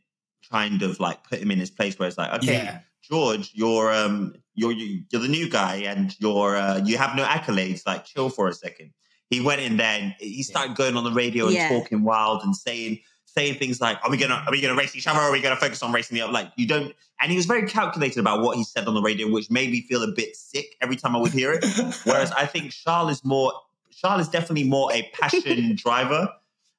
[0.50, 2.80] kind of like put him in his place where it's like, okay, Yeah.
[3.02, 7.24] George, you're um you're you- you're the new guy and you're uh, you have no
[7.24, 7.82] accolades.
[7.86, 8.92] Like chill for a second.
[9.30, 11.68] He went in there and he started going on the radio and Yeah.
[11.68, 15.06] talking wild and saying saying things like, "Are we gonna are we gonna race each
[15.06, 15.18] other?
[15.20, 16.94] Or are we gonna focus on racing the other?" Like you don't.
[17.20, 19.82] And he was very calculated about what he said on the radio, which made me
[19.82, 21.64] feel a bit sick every time I would hear it.
[22.04, 23.52] Whereas I think Charles is more
[23.92, 26.28] Charles is definitely more a passion driver.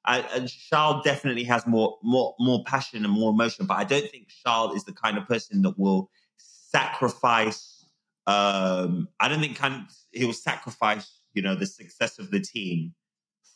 [0.04, 4.08] I, and Charles definitely has more more more passion and more emotion, but I don't
[4.10, 7.84] think Charles is the kind of person that will sacrifice.
[8.26, 12.94] Um, I don't think kind he will sacrifice you know the success of the team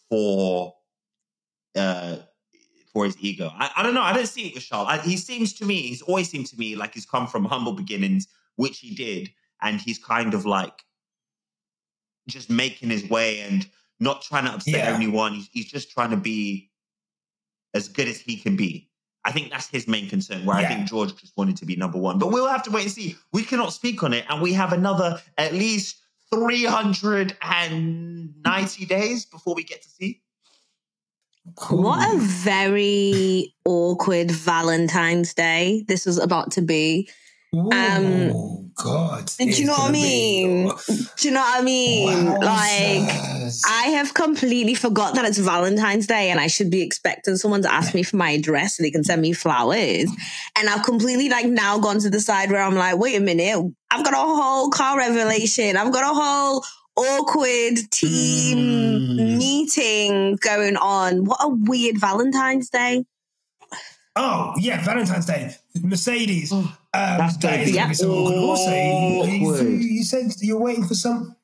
[0.08, 0.74] for
[1.76, 2.16] uh
[2.92, 3.50] for his ego.
[3.54, 4.02] I, I don't know.
[4.02, 4.88] I don't see it with Charles.
[4.88, 7.72] I, he seems to me, he's always seemed to me like he's come from humble
[7.72, 9.30] beginnings, which he did,
[9.62, 10.82] and he's kind of like
[12.28, 13.66] just making his way and
[14.02, 14.94] not trying to upset Yeah.
[14.94, 15.34] anyone.
[15.34, 16.70] He's, he's just trying to be
[17.74, 18.90] as good as he can be.
[19.24, 20.44] I think that's his main concern.
[20.44, 22.82] Where I think George just wanted to be number one, but we'll have to wait
[22.82, 23.16] and see.
[23.32, 25.96] We cannot speak on it, and we have another at least
[26.34, 30.20] three hundred and ninety days before we get to see.
[31.70, 37.08] What a very awkward Valentine's Day this was about to be.
[37.54, 39.30] Um, oh God!
[39.38, 40.70] Do you know what I mean?
[40.88, 42.26] Do you know what I mean?
[42.26, 42.40] Like,
[43.66, 47.72] I have completely forgot that it's Valentine's Day and I should be expecting someone to
[47.72, 50.10] ask me for my address so they can send me flowers.
[50.58, 53.72] And I've completely like now gone to the side where I'm like, wait a minute,
[53.90, 55.76] I've got a whole car revelation.
[55.76, 56.64] I've got a whole
[56.96, 58.58] awkward team
[59.12, 59.38] Mm.
[59.38, 61.24] meeting going on.
[61.24, 63.04] What a weird Valentine's Day.
[64.14, 66.52] Oh yeah, Valentine's Day, Mercedes.
[66.52, 68.36] Um, That's that be so awkward.
[68.38, 71.34] Also, you, you, said you're waiting for some.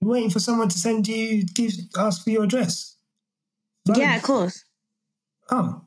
[0.00, 2.96] You're waiting for someone to send you, give, ask for your address.
[3.96, 4.64] Yeah, of course.
[5.50, 5.80] Oh,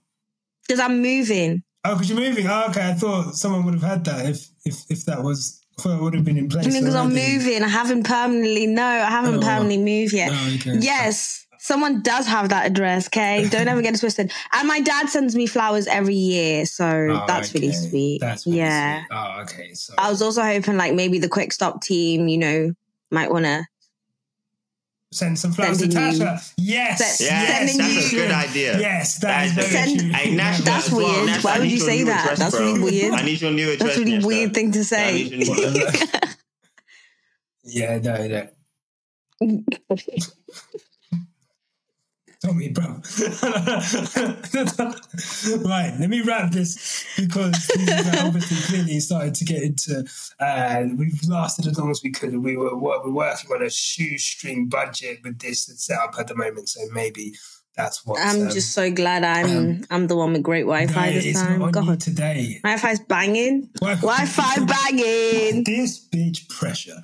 [0.67, 1.61] Because I'm moving.
[1.85, 2.47] oh, because you're moving.
[2.47, 5.59] Oh, okay, I thought someone would have had that if if if that was.
[5.83, 6.67] It would have been in place.
[6.67, 7.63] I mean, because I'm moving.
[7.63, 9.41] I haven't permanently, no, I haven't Oh.
[9.41, 10.29] permanently moved yet.
[10.31, 10.77] Oh, okay.
[10.79, 13.47] Yes, someone does have that address, okay?
[13.51, 14.31] Don't ever get it twisted.
[14.51, 18.19] And my dad sends me flowers every year, so Oh, that's really sweet.
[18.19, 19.01] That's really yeah.
[19.05, 19.07] sweet.
[19.11, 19.73] Oh, okay.
[19.75, 22.73] So I was also hoping like maybe the quick stop team, you know,
[23.11, 23.65] might want to.
[25.13, 26.53] send some flowers to Sending you- Tasha.
[26.57, 28.79] Yes, Send- yes, sending you that's a good idea.
[28.79, 30.09] Yes, that is That is very Send- true.
[30.13, 30.99] Hey, Nash, That's well.
[31.13, 31.25] weird.
[31.27, 32.23] Nash, Why would you say that?
[32.23, 32.65] address, That's bro.
[32.65, 33.13] really weird.
[33.13, 33.87] I need your new address.
[33.87, 34.27] That's really Nesta.
[34.27, 35.13] weird thing to I say.
[35.29, 36.07] need your new address.
[37.63, 38.47] Yeah, no,
[39.39, 39.67] no.
[42.43, 42.83] Tomi, bro.
[45.63, 47.69] right, let me wrap this because
[48.19, 50.03] obviously clearly started to get into.
[50.39, 52.35] Uh, we've lasted as long as we could.
[52.41, 56.69] We were we're working on a shoestring budget with this set up at the moment,
[56.69, 57.35] so maybe
[57.77, 58.19] that's what.
[58.19, 61.25] I'm um, just so glad I'm um, I'm the one with great Wi-Fi no, this
[61.25, 61.59] it's time.
[61.59, 62.59] not on you God, today.
[62.63, 63.69] Wi-Fi's banging.
[63.81, 65.63] Wi- Wi-Fi banging.
[65.71, 66.97] This bitch pressure.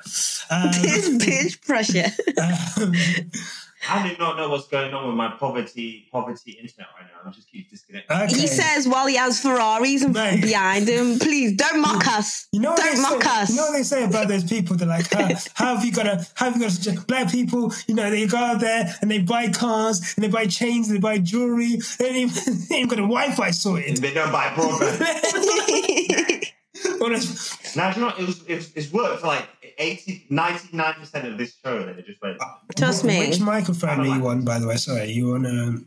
[0.49, 2.09] Um, this bitch pressure.
[3.89, 7.19] I do not know what's going on with my poverty poverty internet right now.
[7.25, 8.15] I'm just keep disconnecting.
[8.17, 8.35] okay.
[8.35, 10.41] He says while he has Ferraris and Mate.
[10.41, 12.47] behind him, please don't mock us.
[12.51, 13.49] You know what Don't they mock say, us.
[13.51, 14.75] You know what they say about those people?
[14.75, 17.01] They're like, how, how have you got a How have you got to?
[17.07, 20.47] Black people, you know, they go out there and they buy cars and they buy
[20.47, 21.77] chains and they buy jewelry.
[21.99, 23.97] They ain't even, they ain't got a Wi-Fi sorted.
[23.97, 26.51] They don't buy broadband.
[27.01, 29.47] Honest- now, do you know, it was, it, it's worked for like
[29.77, 32.37] 80, 99% of this show that it just went,
[32.75, 33.19] Trust me.
[33.29, 34.75] Which microphone are you on, by the way?
[34.77, 35.45] Sorry, you on?
[35.45, 35.85] Um,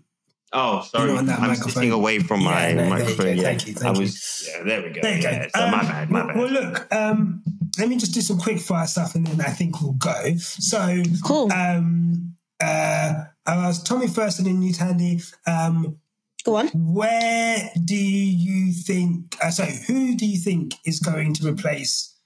[0.52, 1.08] oh, sorry.
[1.10, 1.72] You're on that I'm microphone.
[1.72, 3.36] sitting away from my Yeah, no, microphone.
[3.36, 4.08] Yeah, Thank you, thank I you.
[4.46, 5.00] yeah, there we go.
[5.02, 5.48] there you yeah, go.
[5.54, 6.36] So Um, my bad, my well, bad.
[6.36, 7.42] Well, look, um,
[7.78, 10.34] let me just do some quick fire stuff and then I think we'll go.
[10.36, 11.52] So, Cool.
[11.52, 15.22] um, uh, I was Tomi first and then you, Thandie.
[15.46, 15.96] Um,
[16.44, 16.68] Go on.
[16.68, 19.36] Where do you think?
[19.42, 22.16] Uh, so, who do you think is going to replace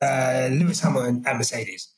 [0.00, 1.92] uh, Lewis Hamilton and Mercedes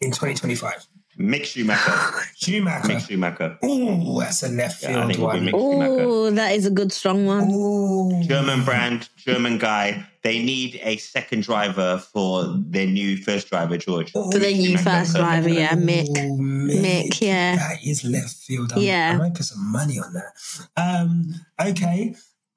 [0.00, 0.86] in 2025?
[1.20, 1.92] Mick Schumacher.
[2.36, 2.88] Schumacher.
[2.88, 3.58] Mick Schumacher.
[3.62, 5.40] Oh, that's a left Yeah, I field think one.
[5.40, 6.02] Mick Schumacher.
[6.02, 7.50] Oh, that is a good strong one.
[7.50, 8.22] Ooh.
[8.22, 10.06] German brand, German guy.
[10.22, 14.12] They need a second driver for their new first driver, George.
[14.14, 16.08] Oh, For the new first driver, yeah, Mick.
[16.08, 17.56] Ooh, Mick, yeah.
[17.56, 18.72] That is left field.
[18.74, 19.12] I'm, Yeah.
[19.14, 20.32] I might put some money on that.
[20.76, 22.14] Um, okay,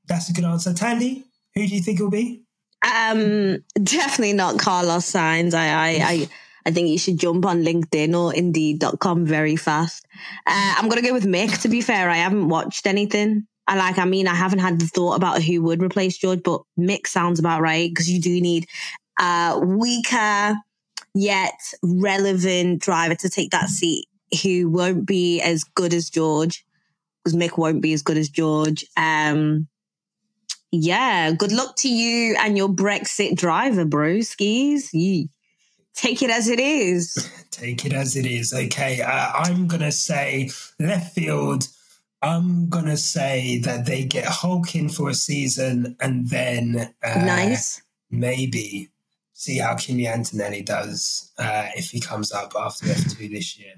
[0.08, 0.72] that's a good answer.
[0.72, 1.24] Thandie,
[1.56, 2.44] who do you think it will be?
[2.84, 5.54] Um, definitely not Carlos Sainz.
[5.54, 6.30] I, I, I,
[6.66, 10.06] I think you should jump on LinkedIn or Indeed.com very fast.
[10.46, 11.62] Uh, I'm gonna go with Mick.
[11.62, 13.48] To be fair, I haven't watched anything.
[13.68, 13.98] I like.
[13.98, 17.40] I mean, I haven't had the thought about who would replace George, but Mick sounds
[17.40, 18.68] about right because you do need
[19.20, 20.56] a weaker
[21.14, 24.08] yet relevant driver to take that seat
[24.42, 26.66] who won't be as good as George
[27.24, 28.86] because Mick won't be as good as George.
[28.98, 29.68] Um,
[30.72, 34.22] yeah, good luck to you and your Brexit driver, bro.
[34.22, 34.90] Skis.
[35.96, 37.30] Take it as it is.
[37.52, 38.52] Take it as it is.
[38.52, 41.68] Okay, uh, I'm gonna say left field.
[42.24, 47.82] I'm gonna say that they get Hulk in for a season and then uh, nice.
[48.10, 48.90] maybe
[49.34, 53.76] see how Kimi Antonelli does uh, if he comes up after F2 this year.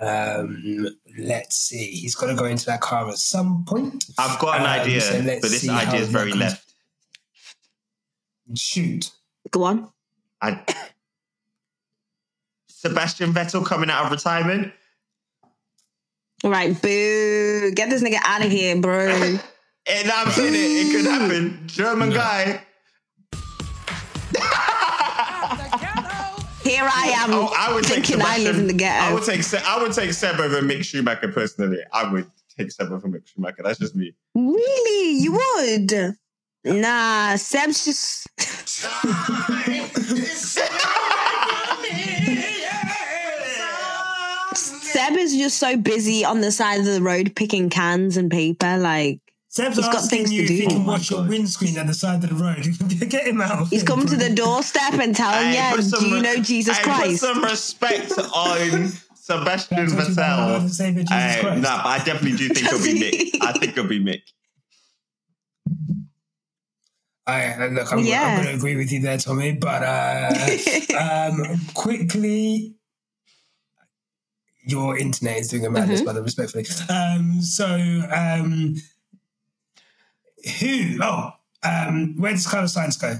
[0.00, 1.92] Um, let's see.
[1.92, 4.04] He's got to go into that car at some point.
[4.18, 6.72] I've got an Um, idea, so let's but this idea is very left.
[8.56, 9.10] Shoot.
[9.52, 9.88] Go on.
[10.40, 10.60] I,
[12.86, 14.72] Sebastian Vettel coming out of retirement.
[16.42, 17.70] All right, boo.
[17.76, 19.38] Get this nigga out of here, bro.
[19.84, 21.60] And I'm saying it, it could happen.
[21.66, 22.62] German guy.
[26.62, 29.24] Here I am Oh, I would take thinking I live in the Sebastian- I would
[29.24, 31.78] take Se- I would take Seb over Mick Schumacher personally.
[31.92, 33.64] I would take Seb over Mick Schumacher.
[33.64, 34.14] That's just me.
[34.36, 35.18] Really?
[35.18, 36.14] You would?
[36.64, 38.28] Nah, Seb's just.
[45.22, 48.76] Seb is just so busy on the side of the road picking cans and paper.
[48.78, 50.54] Like Seb's He's got asking things to you if do.
[50.54, 52.64] he can Oh my watch your windscreen at the side of the road.
[53.10, 53.68] Get him out.
[53.68, 56.84] he's coming to the doorstep and telling Hey, you, put "Do you know Jesus hey,
[56.84, 60.60] Christ?" Put some respect on Sebastian Talk to you about our Lord Vettel.
[60.62, 61.62] and Savior Jesus Hey, Christ.
[61.62, 63.38] no, but I definitely do think it'll be Mick.
[63.40, 64.22] I think it'll be Mick.
[67.24, 68.26] I, look, I'm, Yeah.
[68.26, 69.52] I'm going to agree with you there, Tomi.
[69.52, 72.74] But uh, um, quickly,
[74.64, 76.04] your internet is doing a madness, Mhm.
[76.04, 76.22] brother.
[76.22, 76.66] Respectfully.
[76.88, 77.66] Um, so,
[78.14, 78.76] um,
[80.60, 80.98] who?
[81.02, 81.30] Oh,
[81.62, 83.18] um, where does Carlos Sainz go?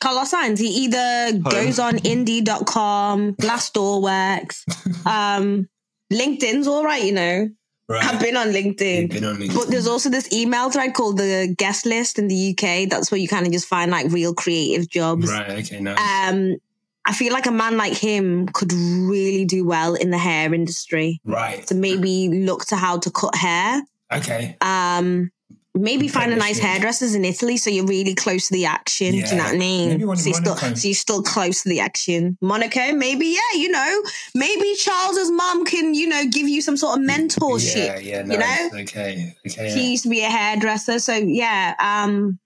[0.00, 4.64] Carlos Sainz, he either goes on Indeed.com, Glassdoor works,
[5.06, 5.68] um,
[6.12, 7.48] LinkedIn's all right, you know.
[7.90, 9.10] I've been on LinkedIn.
[9.10, 9.54] Been on LinkedIn.
[9.54, 12.88] But there's also this email thread called the guest list in the UK.
[12.88, 15.30] That's where you kind of just find like real creative jobs.
[15.30, 15.50] Right.
[15.50, 15.78] Okay.
[15.78, 15.98] Nice.
[16.32, 16.56] Um,
[17.04, 21.20] I feel like a man like him could really do well in the hair industry.
[21.24, 21.66] right.
[21.66, 23.82] To maybe look to how to cut hair.
[24.12, 24.56] Okay.
[24.60, 25.30] Um,
[25.74, 29.12] maybe find a nice hairdressers in Italy so you're really close to the action.
[29.12, 29.44] Do you know Yeah.
[29.44, 29.88] what I mean?
[29.88, 32.36] Maybe one in so, you're still, so you're still close to the action.
[32.42, 34.02] Monaco, maybe, yeah, you know,
[34.34, 38.02] maybe Charles's mom can, you know, give you some sort of mentorship.
[38.04, 38.22] Yeah.
[38.22, 38.32] Yeah.
[38.32, 38.80] you know?
[38.82, 39.34] Okay.
[39.46, 39.70] Okay.
[39.74, 40.98] She used to be a hairdresser.
[40.98, 41.74] So yeah.
[41.80, 42.38] Um,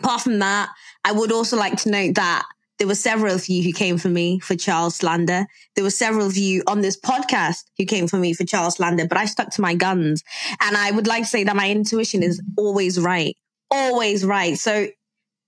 [0.00, 0.68] apart from that,
[1.04, 2.44] I would also like to note that
[2.84, 5.46] there were several of you who came for me for Charles slander.
[5.74, 9.08] There were several of you on this podcast who came for me for Charles slander,
[9.08, 10.22] but I stuck to my guns.
[10.60, 13.38] And I would like to say that my intuition is always right.
[13.70, 14.58] Always right.
[14.58, 14.88] So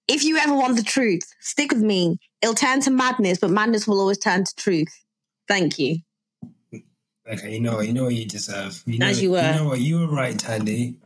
[0.08, 2.16] if you ever want the truth, stick with me.
[2.40, 5.04] It'll turn to madness, but madness will always turn to truth.
[5.46, 5.98] Thank you.
[7.30, 7.86] Okay, you know what?
[7.86, 8.82] You know what you deserve.
[8.86, 9.46] You know, As you were.
[9.46, 9.80] You know what?
[9.80, 10.96] You were right, Thandie.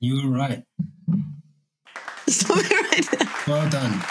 [0.00, 0.64] You were right.
[2.26, 3.32] Stop it right now.
[3.46, 4.02] Well done.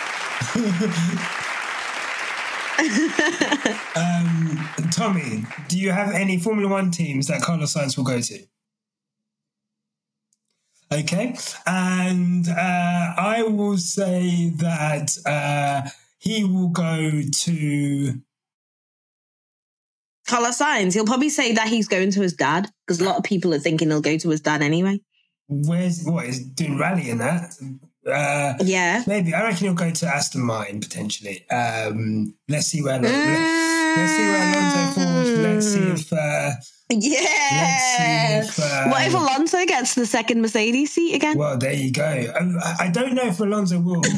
[3.95, 8.39] um, Tomi, do you have any Formula One teams that Carlos Sainz will go to?
[10.91, 11.35] Okay,
[11.65, 15.89] and uh, I will say that uh,
[16.19, 18.21] he will go to.
[20.27, 23.23] Carlos Sainz, he'll probably say that he's going to his dad because a lot of
[23.23, 24.99] people are thinking he'll go to his dad anyway.
[25.47, 27.55] Where's what is doing rally in that?
[28.05, 29.03] Uh, Yeah.
[29.07, 31.45] maybe I reckon he'll go to Aston Martin potentially.
[31.49, 32.99] Um, let's see where.
[32.99, 35.29] Let, us see where Alonso falls.
[35.29, 36.13] Let's see if.
[36.13, 36.51] Uh,
[36.89, 37.19] Yeah.
[37.51, 41.37] Let's see if, uh, what if Alonso gets the second Mercedes seat again?
[41.37, 42.03] well, there you go.
[42.03, 44.01] I, I don't know if Alonso will.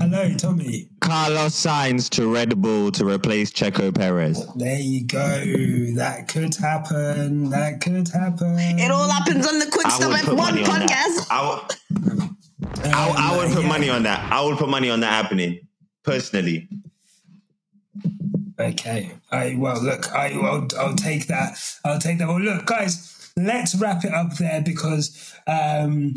[0.00, 0.88] Hello, Tomi.
[1.00, 4.42] Carlos Sainz to Red Bull to replace Checo Perez.
[4.56, 5.18] There you go.
[5.96, 7.50] That could happen.
[7.50, 8.58] That could happen.
[8.58, 12.30] It all happens on the Quick I Stop F1 podcast.
[12.84, 14.32] I I, would put money on that.
[14.32, 15.60] I would put money on that happening
[16.02, 16.68] personally.
[18.58, 19.12] Okay.
[19.30, 20.12] I well look.
[20.12, 21.58] I I'll, I'll take that.
[21.84, 22.28] I'll take that.
[22.28, 23.16] Well, look, guys.
[23.36, 26.14] Let's wrap it up there because um,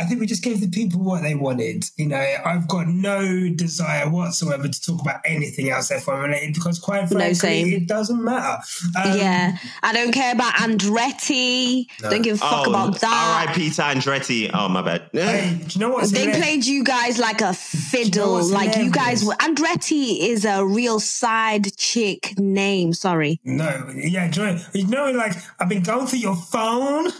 [0.00, 1.84] I think we just gave the people what they wanted.
[1.96, 6.78] You know, I've got no desire whatsoever to talk about anything else F1 related because,
[6.78, 7.68] quite frankly, same.
[7.74, 8.62] it doesn't matter.
[8.96, 9.58] Um, yeah.
[9.82, 11.86] I don't care about Andretti.
[12.02, 12.10] No.
[12.10, 13.46] Don't give a fuck oh, about that.
[13.46, 13.70] R.I.P.
[13.70, 14.50] to Andretti.
[14.54, 15.10] Oh my bad.
[15.12, 16.08] Hey, do you know what?
[16.08, 16.38] They hilarious?
[16.38, 18.32] played you guys like a fiddle.
[18.34, 19.34] what's like you guys were.
[19.34, 22.94] Andretti is a real side chick name.
[22.94, 23.38] Sorry.
[23.44, 27.10] No, yeah, do you know, like I've been going through your phone.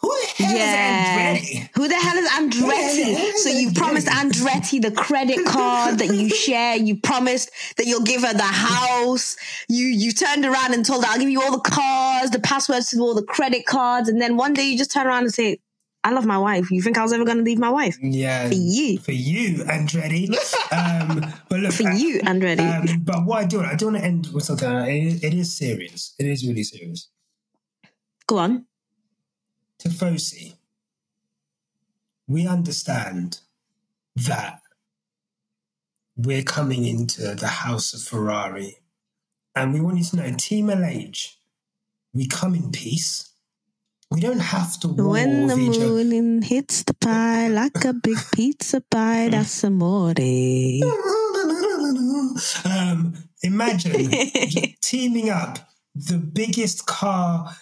[0.00, 1.32] Who the hell Yeah.
[1.34, 1.70] is Andretti?
[1.74, 3.32] Who the hell is Andretti?
[3.38, 6.76] So you promised Andretti the credit card that you share.
[6.76, 9.36] You promised that you'll give her the house.
[9.68, 12.90] You you turned around and told her, I'll give you all the cars, the passwords
[12.90, 14.08] to all the credit cards.
[14.08, 15.58] And then one day you just turn around and say,
[16.04, 16.70] I love my wife.
[16.70, 17.96] You think I was ever going to leave my wife?
[18.00, 18.98] Yeah, For you.
[18.98, 20.28] for you, Andretti.
[20.72, 22.60] um, but look, For uh, you, Andretti.
[22.92, 24.68] Um, but what I do, I do want to end with something.
[24.68, 26.14] uh, It, it is serious.
[26.20, 27.08] It is really serious.
[28.28, 28.66] Go on.
[29.86, 30.54] Tifosi,
[32.26, 33.38] we understand
[34.16, 34.60] that
[36.16, 38.78] we're coming into the house of Ferrari,
[39.54, 41.34] and we want you to know, Team LH,
[42.12, 43.30] we come in peace.
[44.10, 46.04] We don't have to war When the with each other.
[46.04, 50.10] moon hits the pie like a big pizza pie, that's amore.
[52.64, 54.10] um, imagine
[54.80, 55.58] teaming up
[55.94, 57.56] the biggest car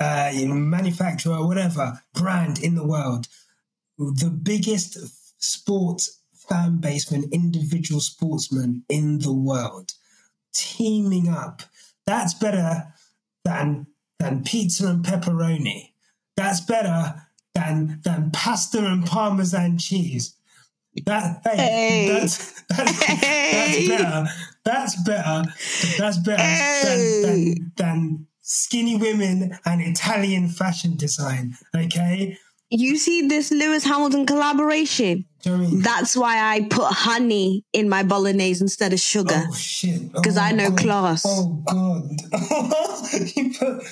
[0.00, 3.26] uh, you know, manufacturer, whatever brand in the world,
[3.98, 4.98] the biggest
[5.42, 9.92] sports fan base for an individual sportsman in the world,
[10.54, 11.62] teaming up.
[12.06, 12.92] That's better
[13.44, 13.86] than
[14.18, 15.92] than pizza and pepperoni.
[16.36, 17.22] That's better
[17.54, 20.34] than than pasta and parmesan cheese.
[21.04, 22.08] That hey, Hey.
[22.08, 23.86] that's that's, Hey.
[23.86, 24.26] that's better.
[24.64, 25.44] That's better.
[25.98, 26.82] That's better Hey.
[26.84, 31.54] than, than than skinny women and Italian fashion design.
[31.74, 32.38] Okay,
[32.70, 35.24] You see this Lewis Hamilton collaboration?
[35.42, 35.80] do you know I mean?
[35.82, 39.44] That's why I put honey in my bolognese instead of sugar.
[39.48, 40.00] Oh shit!
[40.14, 40.78] Oh, 'Cause I know God.
[40.78, 41.24] class.
[41.26, 42.10] Oh god!
[43.36, 43.82] you put,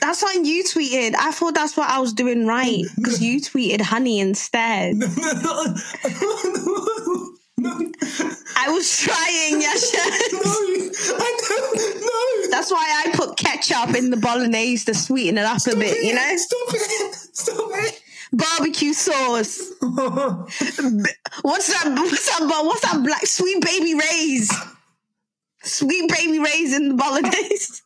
[0.00, 1.14] That's something you tweeted.
[1.18, 4.96] I thought that's what I was doing right because you tweeted honey instead.
[8.56, 9.96] I was trying, Yasha.
[10.32, 12.00] no, I don't.
[12.00, 12.50] No.
[12.50, 16.14] That's why I put ketchup in the bolognese to sweeten it up a bit, you
[16.14, 16.36] know?
[16.36, 17.14] Stop it!
[17.32, 18.02] Stop it!
[18.32, 19.72] Barbecue sauce.
[19.80, 20.58] What's
[21.68, 21.92] that?
[21.96, 22.46] What's that?
[22.64, 24.52] What's that black Sweet Baby Ray's?
[25.62, 27.82] Sweet Baby Ray's in the bolognese.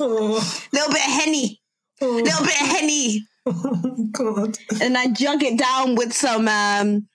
[0.00, 1.60] oh, Little bit of henny.
[2.02, 3.26] oh, Little bit of henny.
[3.46, 4.58] oh, God.
[4.82, 7.08] and I jug it down with some um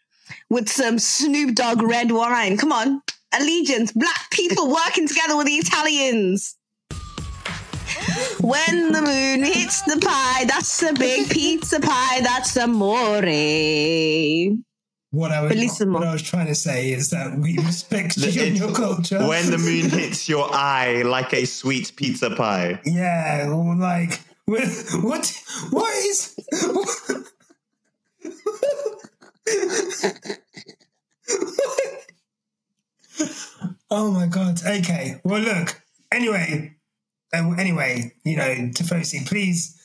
[0.52, 2.58] with some Snoop Dogg red wine.
[2.58, 3.02] Come on,
[3.34, 6.58] allegiance, black people working together with the Italians.
[8.42, 12.20] When the moon hits the pie, that's a big pizza pie.
[12.22, 13.22] That's amore.
[15.14, 18.44] What I, was, what I was trying to say is that we respect The- you
[18.44, 19.20] and your culture.
[19.28, 22.80] When the moon hits your eye like a sweet pizza pie.
[22.86, 24.62] yeah, like what?
[25.02, 25.34] What,
[25.72, 26.36] what is?
[33.90, 34.62] oh my god.
[34.66, 35.20] Okay.
[35.24, 35.82] Well, look.
[36.12, 36.76] Anyway,
[37.34, 39.80] uh, anyway, you know, Tifosi, please,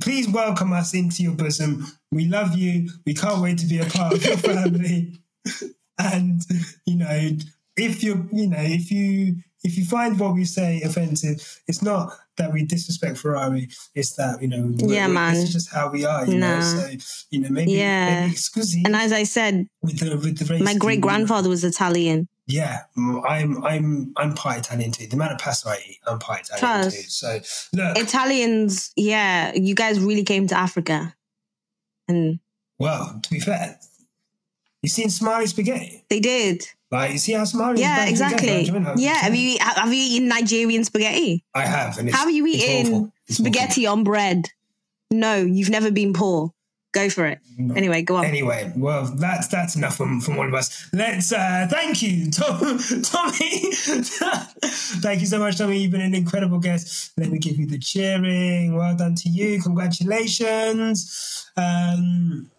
[0.00, 1.86] please welcome us into your bosom.
[2.10, 2.88] We love you.
[3.06, 5.18] We can't wait to be a part of your family.
[5.98, 6.42] and
[6.86, 7.30] you know,
[7.76, 12.12] if you, you know, if you, if you find what we say offensive, it's not
[12.36, 13.68] that we disrespect Ferrari.
[13.94, 15.34] It's that you know, Yeah, man.
[15.34, 16.26] This is just how we are.
[16.26, 16.90] You know, so
[17.30, 18.20] you know, maybe, Yeah.
[18.22, 22.28] maybe excuse And as I said, with the with the my great grandfather was Italian.
[22.46, 25.06] Yeah, mm, I'm I'm I'm part Italian too.
[25.06, 26.96] The amount of pasta I eat, I'm part Italian Trust.
[26.96, 27.02] too.
[27.08, 27.40] So
[27.72, 31.14] look, Italians, yeah, you guys really came to Africa,
[32.08, 32.40] and
[32.80, 33.78] well, to be fair,
[34.82, 36.04] you seen Somali spaghetti?
[36.10, 36.66] they did.
[36.92, 37.80] Like you see how Somali?
[37.80, 38.64] Yeah, exactly.
[38.96, 41.42] Yeah, have you have you eaten Nigerian spaghetti?
[41.54, 41.96] I have.
[41.96, 43.12] And it's, Have you it's eaten awful.
[43.30, 44.50] Spaghetti on bread?
[45.10, 46.52] No, you've never been poor.
[46.92, 47.38] Go for it.
[47.56, 47.74] No.
[47.74, 48.26] Anyway, go on.
[48.26, 50.90] Anyway, well, that's that's enough from, from all of us.
[50.92, 53.72] Let's uh thank you, Tom, Tomi.
[55.00, 55.78] thank you so much, Tomi.
[55.78, 57.12] You've been an incredible guest.
[57.16, 58.76] Let me give you the cheering.
[58.76, 59.62] Well done to you.
[59.62, 61.46] Congratulations.
[61.56, 62.50] Um,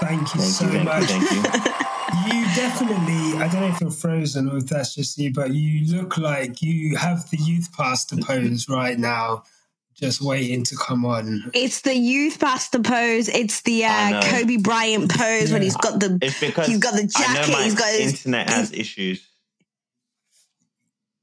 [0.00, 1.10] thank you Thank so you, thank much.
[1.10, 2.38] you, thank you.
[2.38, 5.86] You definitely, I don't know if you're frozen or if that's just you, but you
[5.94, 9.42] look like you have the youth pastor pose right now,
[9.94, 11.50] just waiting to come on.
[11.54, 13.28] It's the youth pastor pose.
[13.28, 14.22] It's the uh.
[14.24, 17.52] Kobe Bryant pose when he's got the It's because he's got the I know jacket.
[17.52, 18.12] my He's got his.
[18.24, 19.26] internet has issues.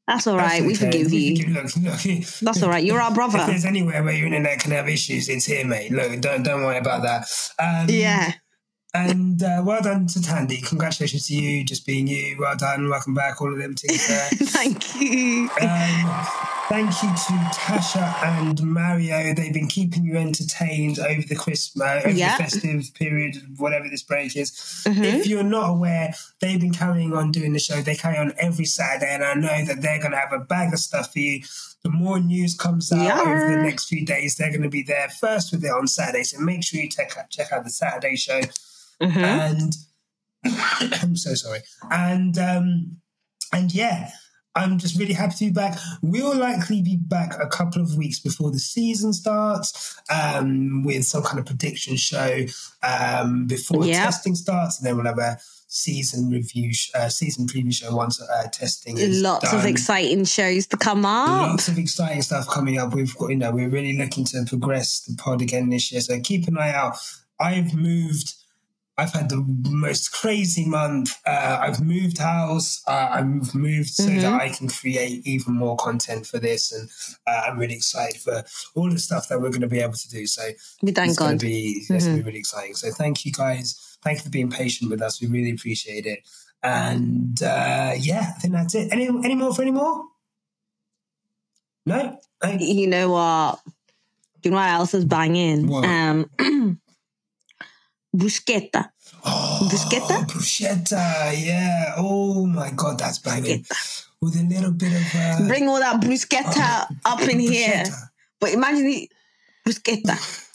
[0.07, 0.61] That's all right.
[0.63, 0.86] We okay.
[0.86, 1.53] forgive you.
[1.53, 1.99] Look, look.
[2.41, 2.84] That's all right.
[2.84, 3.45] You're our If brother.
[3.45, 5.91] there's anywhere where your internet can have issues, it's here, mate.
[5.91, 7.27] Look, don't don't worry about that.
[7.59, 8.34] Um, Yeah.
[8.93, 10.67] And uh, well done to Thandie.
[10.67, 12.35] Congratulations to you, just being you.
[12.37, 12.89] Well done.
[12.89, 14.27] Welcome back, all of them things there.
[14.33, 15.49] Thank you.
[15.61, 16.25] Um,
[16.67, 19.33] thank you to Tasha and Mario.
[19.33, 22.35] They've been keeping you entertained over the Christmas, over Yeah.
[22.37, 24.51] the festive period, whatever this break is.
[24.85, 25.03] Mhm.
[25.03, 27.81] If you're not aware, they've been carrying on doing the show.
[27.81, 30.73] They carry on every Saturday, and I know that they're going to have a bag
[30.73, 31.43] of stuff for you.
[31.83, 33.21] The more news comes out Yeah.
[33.21, 36.23] over the next few days, they're going to be there first with it on Saturday.
[36.23, 38.41] So make sure you check out, check out the Saturday show
[39.01, 39.17] Mhm.
[39.23, 39.75] and
[41.03, 41.59] I'm so sorry.
[41.89, 42.97] And um,
[43.53, 44.11] and yeah,
[44.55, 45.77] I'm just really happy to be back.
[46.01, 51.23] We'll likely be back a couple of weeks before the season starts, um, with some
[51.23, 52.45] kind of prediction show
[52.83, 54.03] um, before Yep.
[54.03, 55.37] testing starts, and then we'll have a
[55.67, 60.67] season review, sh- uh, season preview show once uh, testing is Lots of exciting shows
[60.67, 61.29] to come up.
[61.51, 62.93] Lots of exciting stuff coming up.
[62.93, 66.01] We've got, you know, we're really looking to progress the pod again this year.
[66.01, 66.97] So keep an eye out.
[67.39, 68.33] I've moved.
[68.97, 71.15] I've had the most crazy month.
[71.25, 72.83] Uh, I've moved house.
[72.87, 74.21] Uh, I've moved so Mhm.
[74.21, 76.89] that I can create even more content for this, and
[77.25, 78.43] uh, I'm really excited for
[78.75, 80.27] all the stuff that we're going to be able to do.
[80.27, 80.43] So
[80.83, 82.75] We thank it's going to be it's going to be really exciting.
[82.75, 83.97] So thank you guys.
[84.03, 85.21] Thank you for being patient with us.
[85.21, 86.19] We really appreciate it.
[86.61, 88.91] And uh, yeah, I think that's it.
[88.91, 90.03] Any any more for any more?
[91.85, 92.19] No.
[92.41, 93.59] Thank You know what?
[94.41, 95.67] Do you know what else is banging?
[95.67, 95.85] What?
[95.85, 96.29] Um,
[98.16, 98.91] bruschetta.
[99.26, 100.26] Oh, Bruschetta?
[100.28, 101.93] Bruschetta, yeah.
[101.97, 103.66] Oh my god, that's banging.
[104.22, 107.84] With a little bit of uh, Bring all that bruschetta up in here.
[108.39, 109.09] But imagine the
[109.66, 110.18] bruschetta.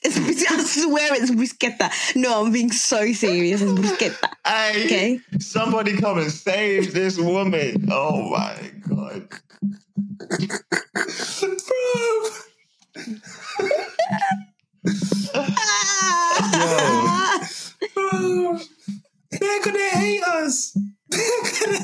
[0.00, 0.16] It's,
[0.48, 1.90] I swear it's bruschetta.
[2.14, 3.60] No, I'm being so serious.
[3.60, 4.28] It's bruschetta.
[4.46, 5.20] Hey, Okay.
[5.40, 7.88] somebody come and save this woman.
[7.90, 8.56] Oh my
[8.88, 9.28] god.
[14.10, 15.04] Ah!
[17.94, 18.58] Bro,
[19.30, 20.76] they're gonna hate us.
[21.10, 21.78] They're gonna,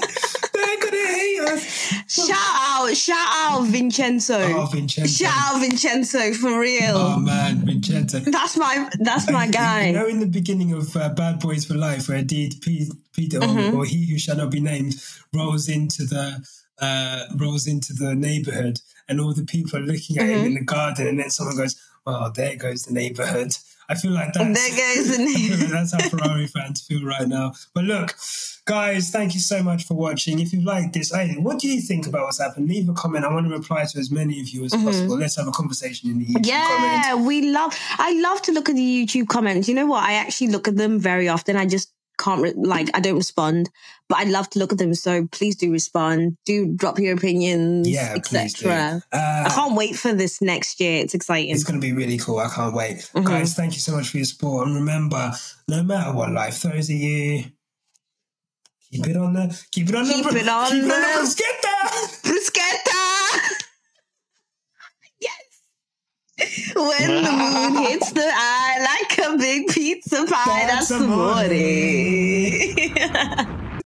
[0.53, 1.65] they're gonna hate us.
[2.09, 4.39] shout out, shout out Vincenzo.
[4.39, 5.25] Oh, Vincenzo.
[5.25, 6.97] Shout out Vincenzo for real.
[6.97, 8.21] Oh man, Vincenzo.
[8.21, 9.87] that's my that's my guy.
[9.89, 12.95] You know, in the beginning of uh, Bad Boys for Life, where indeed Peter
[13.41, 13.77] Mm-hmm.
[13.77, 14.95] or he who shall not be named
[15.33, 16.45] rolls into the
[16.81, 20.39] uh, rolls into the neighborhood, and all the people are looking at Mm-hmm.
[20.41, 23.57] him in the garden, and then someone goes, "Well, there goes the neighborhood."
[23.89, 25.71] I feel like that's There goes the I feel like neighborhood.
[25.71, 27.53] that's how Ferrari fans feel right now.
[27.75, 28.15] But look,
[28.65, 30.41] guys, thank you so much for watching.
[30.41, 32.69] If you like this, hey, what do you think about what's happened?
[32.69, 33.25] Leave a comment.
[33.25, 35.19] I want to reply to as many of you as possible.
[35.19, 37.09] Let's have a conversation in the YouTube comments.
[37.09, 37.19] Mm-hmm.
[37.21, 37.79] Yeah, we love.
[37.99, 39.69] I love to look at the YouTube comments.
[39.69, 40.05] You know what?
[40.05, 41.57] I actually look at them very often.
[41.57, 42.89] I just can't re- like.
[42.95, 43.71] I don't respond,
[44.09, 44.95] but I'd love to look at them.
[44.95, 46.37] So please do respond.
[46.47, 49.03] Do drop your opinions, Yeah, etc.
[49.13, 51.03] I Uh, can't wait for this next year.
[51.03, 51.51] It's exciting.
[51.51, 52.39] It's going to be really cool.
[52.39, 52.99] I can't wait.
[53.15, 53.27] Mm-hmm.
[53.27, 54.67] Guys, thank you so much for your support.
[54.67, 55.33] And remember,
[55.69, 57.45] no matter what life throws at you,
[58.93, 61.31] keep it on the, keep it on Keep the, it on keep it on the-
[62.23, 62.31] the bruschetta.
[62.31, 63.65] Bruschetta.
[65.21, 65.33] yes.
[66.75, 71.45] When the moon hits the eye like a big pizza pie, That's that's, amore.
[71.45, 71.55] amore.